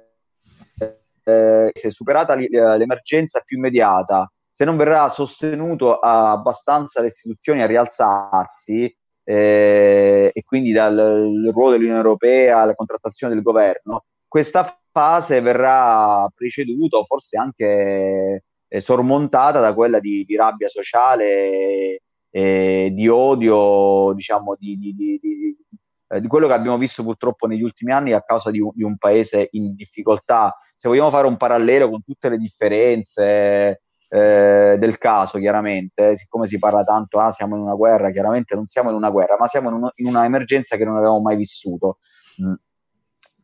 eh, 1.23 1.71
se 1.73 1.91
superata 1.91 2.35
l'emergenza 2.35 3.41
più 3.41 3.59
immediata, 3.59 4.29
se 4.59 4.65
non 4.65 4.77
verrà 4.77 5.09
sostenuto 5.09 6.01
abbastanza 6.01 7.01
le 7.01 7.07
istituzioni 7.07 7.63
a 7.63 7.67
rialzarsi 7.67 8.93
eh, 9.23 10.33
e 10.35 10.43
quindi 10.43 10.73
dal 10.73 10.97
ruolo 11.53 11.71
dell'Unione 11.71 11.99
Europea 12.01 12.63
alla 12.63 12.75
contrattazione 12.75 13.35
del 13.35 13.45
governo, 13.45 14.07
questa 14.27 14.77
fase 14.91 15.41
verrà 15.41 16.29
preceduta 16.35 16.97
o 16.97 17.05
forse 17.05 17.37
anche 17.37 18.43
eh, 18.67 18.81
sormontata 18.81 19.61
da 19.61 19.73
quella 19.75 20.01
di, 20.01 20.25
di 20.25 20.35
rabbia 20.35 20.67
sociale 20.67 22.01
e 22.29 22.91
di 22.93 23.07
odio, 23.07 24.13
diciamo, 24.13 24.57
di, 24.59 24.77
di, 24.77 25.57
eh, 26.09 26.21
di, 26.21 26.27
quello 26.27 26.49
che 26.49 26.55
abbiamo 26.55 26.79
visto 26.79 27.05
purtroppo 27.05 27.47
negli 27.47 27.63
ultimi 27.63 27.93
anni 27.93 28.13
a 28.13 28.23
causa 28.23 28.51
di 28.51 28.59
un, 28.59 28.73
di 28.75 28.83
un 28.83 28.97
paese 28.97 29.51
in 29.53 29.77
difficoltà. 29.77 30.53
Se 30.77 30.89
vogliamo 30.89 31.11
fare 31.11 31.29
un 31.29 31.37
parallelo 31.37 31.89
con 31.89 32.03
tutte 32.03 32.29
le 32.29 32.39
differenze, 32.39 33.83
eh, 34.09 34.77
del 34.79 34.99
caso, 34.99 35.39
chiaramente, 35.39 36.17
siccome 36.17 36.47
si 36.47 36.59
parla 36.59 36.83
tanto, 36.85 37.19
ah, 37.19 37.31
siamo 37.31 37.57
in 37.57 37.63
una 37.63 37.75
guerra, 37.75 38.11
chiaramente 38.11 38.55
non 38.55 38.67
siamo 38.67 38.91
in 38.91 38.97
una 38.97 39.11
guerra, 39.11 39.37
ma 39.39 39.47
siamo 39.47 39.69
in, 39.69 39.75
uno, 39.75 39.93
in 39.97 40.07
una 40.07 40.25
emergenza 40.25 40.77
che 40.77 40.85
non 40.85 40.97
avevamo 40.97 41.21
mai 41.21 41.37
vissuto. 41.37 41.99
Mm. 42.43 42.55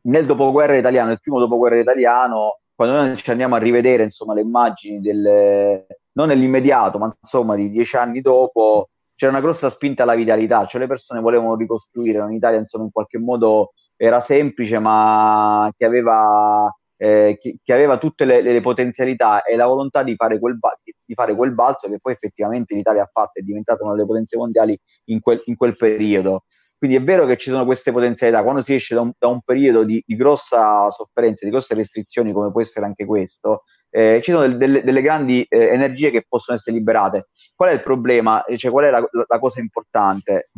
Nel 0.03 0.27
dopoguerra 0.27 0.77
italiano, 0.77 1.09
nel 1.09 1.21
primo 1.21 1.39
dopoguerra 1.39 1.79
italiano, 1.79 2.61
quando 2.75 2.97
noi 2.97 3.17
ci 3.17 3.31
andiamo 3.31 3.55
a 3.55 3.59
rivedere 3.59 4.03
insomma, 4.03 4.35
le 4.35 4.41
immagini 4.41 5.01
del, 5.01 5.87
non 6.13 6.29
nell'immediato, 6.29 6.99
ma 6.99 7.15
insomma 7.21 7.55
di 7.55 7.71
dieci 7.71 7.97
anni 7.97 8.21
dopo, 8.21 8.89
c'era 9.15 9.31
una 9.31 9.41
grossa 9.41 9.71
spinta 9.71 10.03
alla 10.03 10.15
vitalità, 10.15 10.67
cioè 10.67 10.81
le 10.81 10.87
persone 10.87 11.21
volevano 11.21 11.55
ricostruire 11.55 12.19
un'Italia 12.19 12.59
insomma 12.59 12.85
in 12.85 12.91
qualche 12.91 13.19
modo 13.19 13.73
era 13.97 14.21
semplice 14.21 14.79
ma 14.81 15.71
che 15.77 15.85
aveva 15.85 16.69
eh, 16.97 17.39
che, 17.41 17.57
che, 17.63 17.73
aveva 17.73 17.99
tutte 17.99 18.25
le, 18.25 18.41
le, 18.41 18.61
potenzialità 18.61 19.43
e 19.43 19.57
la 19.57 19.67
volontà 19.67 20.03
di 20.03 20.15
fare, 20.17 20.39
quel, 20.39 20.59
di 21.05 21.15
fare 21.15 21.35
quel 21.35 21.53
balzo 21.53 21.89
che 21.89 21.99
poi 22.01 22.13
effettivamente 22.13 22.75
l'Italia 22.75 23.03
ha 23.03 23.11
fatto, 23.13 23.41
è 23.41 23.43
diventata 23.43 23.85
una 23.85 23.95
delle 23.95 24.07
potenze 24.07 24.37
mondiali 24.37 24.79
in 25.07 25.21
quel, 25.21 25.43
in 25.47 25.57
quel 25.57 25.77
periodo. 25.77 26.45
Quindi 26.77 26.97
è 26.97 27.03
vero 27.03 27.25
che 27.25 27.39
ci 27.39 27.51
sono 27.51 27.65
queste 27.65 27.93
potenzialità, 27.93 28.43
quando 28.43 28.61
si 28.63 28.75
esce 28.75 28.95
da 28.95 29.01
un, 29.01 29.13
da 29.19 29.29
un 29.29 29.41
periodo 29.41 29.85
di, 29.85 30.03
di, 30.05 30.17
grossa 30.17 30.91
sofferenza, 30.91 31.47
di 31.47 31.51
grosse 31.51 31.75
restrizioni, 31.75 32.33
come 32.33 32.51
può 32.51 32.61
essere 32.61 32.85
anche 32.85 33.07
questo, 33.07 33.63
eh, 33.89 34.21
ci 34.23 34.33
sono 34.33 34.47
del, 34.47 34.59
delle, 34.59 34.83
delle, 34.83 35.01
grandi 35.01 35.47
eh, 35.49 35.69
energie 35.69 36.11
che 36.11 36.27
possono 36.29 36.59
essere 36.59 36.77
liberate. 36.77 37.29
Qual 37.55 37.71
è 37.71 37.73
il 37.73 37.83
problema? 37.83 38.45
Cioè, 38.55 38.71
qual 38.71 38.85
è 38.85 38.91
la, 38.91 39.09
la 39.27 39.39
cosa 39.39 39.61
importante? 39.61 40.51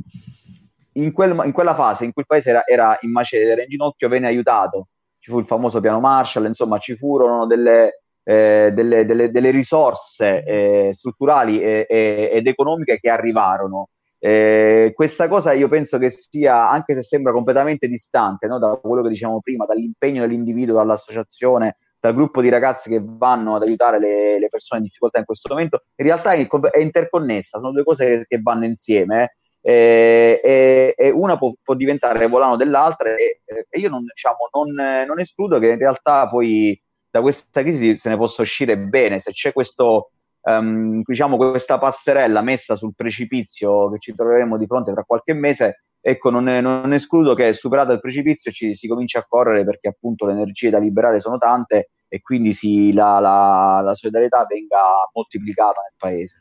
In, 0.95 1.13
quel, 1.13 1.41
in, 1.45 1.53
quella 1.53 1.77
fase 1.77 2.05
in 2.05 2.13
cui 2.13 2.23
il 2.23 2.29
paese 2.29 2.51
era, 2.51 2.67
era 2.67 2.99
in 3.03 3.13
macerie, 3.13 3.53
era 3.53 3.63
in 3.63 3.69
ginocchio, 3.69 4.09
venne 4.09 4.27
aiutato 4.27 4.89
ci 5.27 5.33
fu 5.33 5.41
il 5.41 5.45
famoso 5.45 5.81
piano 5.81 5.99
Marshall, 5.99 6.47
insomma 6.47 6.79
ci 6.79 6.95
furono 6.95 7.47
delle, 7.47 8.03
eh, 8.23 8.71
delle, 8.73 9.05
delle, 9.05 9.31
delle 9.33 9.51
risorse 9.51 10.45
eh, 10.45 10.91
strutturali 10.93 11.61
e, 11.61 11.85
e, 11.89 12.31
ed 12.33 12.47
economiche 12.47 13.01
che 13.01 13.11
arrivarono. 13.11 13.89
Eh, 14.19 14.93
questa 14.95 15.27
cosa 15.27 15.53
io 15.53 15.67
penso 15.69 15.99
che 15.99 16.11
sia, 16.11 16.71
anche 16.71 16.95
se 16.95 17.03
sembra 17.03 17.33
completamente 17.33 17.89
distante 17.89 18.47
no, 18.47 18.61
da 18.61 18.79
quello 18.81 19.03
che 19.03 19.09
dicevamo 19.09 19.41
prima, 19.41 19.67
dall'impegno 19.67 20.21
dell'individuo, 20.21 20.77
dall'associazione, 20.77 21.79
dal 21.99 22.15
gruppo 22.15 22.41
di 22.41 22.49
ragazzi 22.49 22.89
che 22.89 23.03
vanno 23.03 23.57
ad 23.57 23.63
aiutare 23.63 23.99
le, 23.99 24.39
le 24.39 24.49
persone 24.49 24.81
in 24.81 24.87
difficoltà 24.87 25.19
in 25.19 25.25
questo 25.25 25.53
momento, 25.53 25.83
in 25.97 26.07
realtà 26.07 26.33
è, 26.35 26.47
è 26.47 26.79
interconnessa, 26.79 27.59
sono 27.59 27.73
due 27.73 27.83
cose 27.83 28.07
che, 28.07 28.25
che 28.29 28.41
vanno 28.41 28.65
insieme 28.65 29.39
eh, 29.69 30.41
e, 30.45 30.95
e, 30.97 31.11
una 31.11 31.37
può, 31.37 31.53
può, 31.61 31.75
diventare 31.75 32.29
volano 32.29 32.55
dell'altra 32.55 33.17
e, 33.17 33.41
e 33.69 33.79
io 33.81 33.89
non, 33.89 34.05
diciamo, 34.05 34.49
non, 34.53 35.05
non, 35.05 35.19
escludo 35.19 35.59
che 35.59 35.71
in 35.71 35.79
realtà 35.79 36.29
poi 36.29 36.81
da 37.11 37.21
questa 37.21 37.63
crisi 37.63 37.97
se 37.97 38.09
ne 38.09 38.17
possa 38.17 38.43
uscire 38.43 38.79
bene, 38.79 39.19
se 39.19 39.33
c'è 39.33 39.53
questo, 39.53 40.13
um, 40.43 41.03
diciamo, 41.05 41.37
questa 41.37 41.79
passerella 41.79 42.43
messa 42.43 42.77
sul 42.77 42.95
precipizio 42.95 43.91
che 43.91 43.99
ci 43.99 44.15
troveremo 44.15 44.57
di 44.57 44.67
fronte 44.67 44.93
tra 44.93 45.03
qualche 45.03 45.33
mese, 45.33 45.83
ecco, 46.01 46.31
non, 46.31 46.45
non 46.45 46.93
escludo 46.93 47.35
che 47.35 47.53
superato 47.53 47.91
il 47.91 47.99
precipizio 47.99 48.53
ci 48.53 48.73
si 48.73 48.87
cominci 48.87 49.17
a 49.17 49.27
correre 49.29 49.65
perché 49.65 49.89
appunto 49.89 50.27
le 50.27 50.33
energie 50.35 50.71
da 50.71 50.79
liberare 50.79 51.19
sono 51.19 51.39
tante 51.39 51.91
e 52.07 52.21
quindi 52.21 52.53
si, 52.53 52.93
la, 52.93 53.19
la, 53.19 53.81
la 53.83 53.95
solidarietà 53.97 54.47
venga 54.49 54.79
moltiplicata 55.13 55.81
nel 55.81 55.95
paese. 55.99 56.41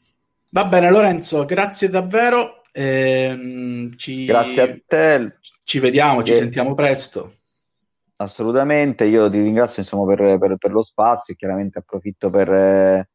Va 0.50 0.66
bene 0.66 0.92
Lorenzo, 0.92 1.44
grazie 1.44 1.90
davvero. 1.90 2.60
Ehm, 2.78 3.96
ci... 3.96 4.26
Grazie 4.26 4.62
a 4.62 4.78
te. 4.86 5.38
Ci 5.64 5.80
vediamo, 5.80 6.24
ci 6.24 6.34
e... 6.34 6.36
sentiamo 6.36 6.76
presto. 6.76 7.32
Assolutamente, 8.18 9.06
io 9.06 9.30
ti 9.30 9.40
ringrazio 9.40 9.82
insomma, 9.82 10.14
per, 10.14 10.38
per, 10.38 10.58
per, 10.58 10.72
lo 10.72 10.82
spazio 10.82 11.34
e 11.34 11.38
chiaramente 11.38 11.80
approfitto 11.80 12.30
per, 12.30 12.52
eh, 12.52 13.10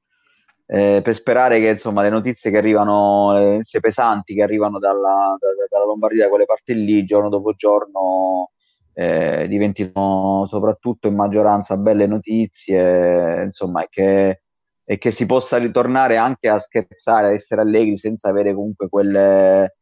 eh, 0.66 1.00
per 1.02 1.14
sperare 1.14 1.60
che 1.60 1.68
insomma, 1.68 2.02
le 2.02 2.10
notizie 2.10 2.50
che 2.50 2.56
arrivano, 2.56 3.32
le 3.34 3.50
notizie 3.52 3.80
pesanti 3.80 4.34
che 4.34 4.42
arrivano 4.42 4.78
dalla, 4.78 5.36
da, 5.38 5.48
dalla 5.68 5.84
Lombardia, 5.84 6.24
da 6.24 6.30
quelle 6.30 6.44
parti 6.46 6.74
lì, 6.74 7.04
giorno 7.04 7.28
dopo 7.28 7.52
giorno, 7.52 8.50
eh, 8.94 9.46
diventino 9.48 10.44
soprattutto 10.46 11.06
in 11.06 11.14
maggioranza 11.16 11.76
belle 11.76 12.06
notizie, 12.06 13.42
insomma, 13.44 13.86
che, 13.88 14.42
e 14.90 14.98
che 14.98 15.12
si 15.12 15.24
possa 15.24 15.56
ritornare 15.56 16.16
anche 16.16 16.48
a 16.48 16.58
scherzare, 16.58 17.28
a 17.28 17.32
essere 17.32 17.60
allegri 17.60 17.96
senza 17.96 18.28
avere 18.28 18.52
comunque 18.52 18.88
quelle, 18.88 19.76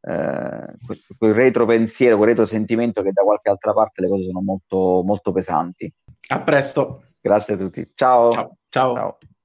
eh, 0.00 0.74
quel 1.16 1.32
retro 1.32 1.64
pensiero, 1.64 2.16
quel 2.16 2.30
retro 2.30 2.44
sentimento 2.44 3.00
che 3.02 3.12
da 3.12 3.22
qualche 3.22 3.50
altra 3.50 3.72
parte 3.72 4.02
le 4.02 4.08
cose 4.08 4.24
sono 4.24 4.40
molto, 4.40 5.02
molto 5.04 5.30
pesanti. 5.30 5.88
A 6.30 6.40
presto. 6.40 7.04
Grazie 7.20 7.54
a 7.54 7.56
tutti. 7.56 7.88
Ciao. 7.94 8.32
Ciao. 8.32 8.56
Ciao. 8.68 8.94
Ciao. 8.96 9.18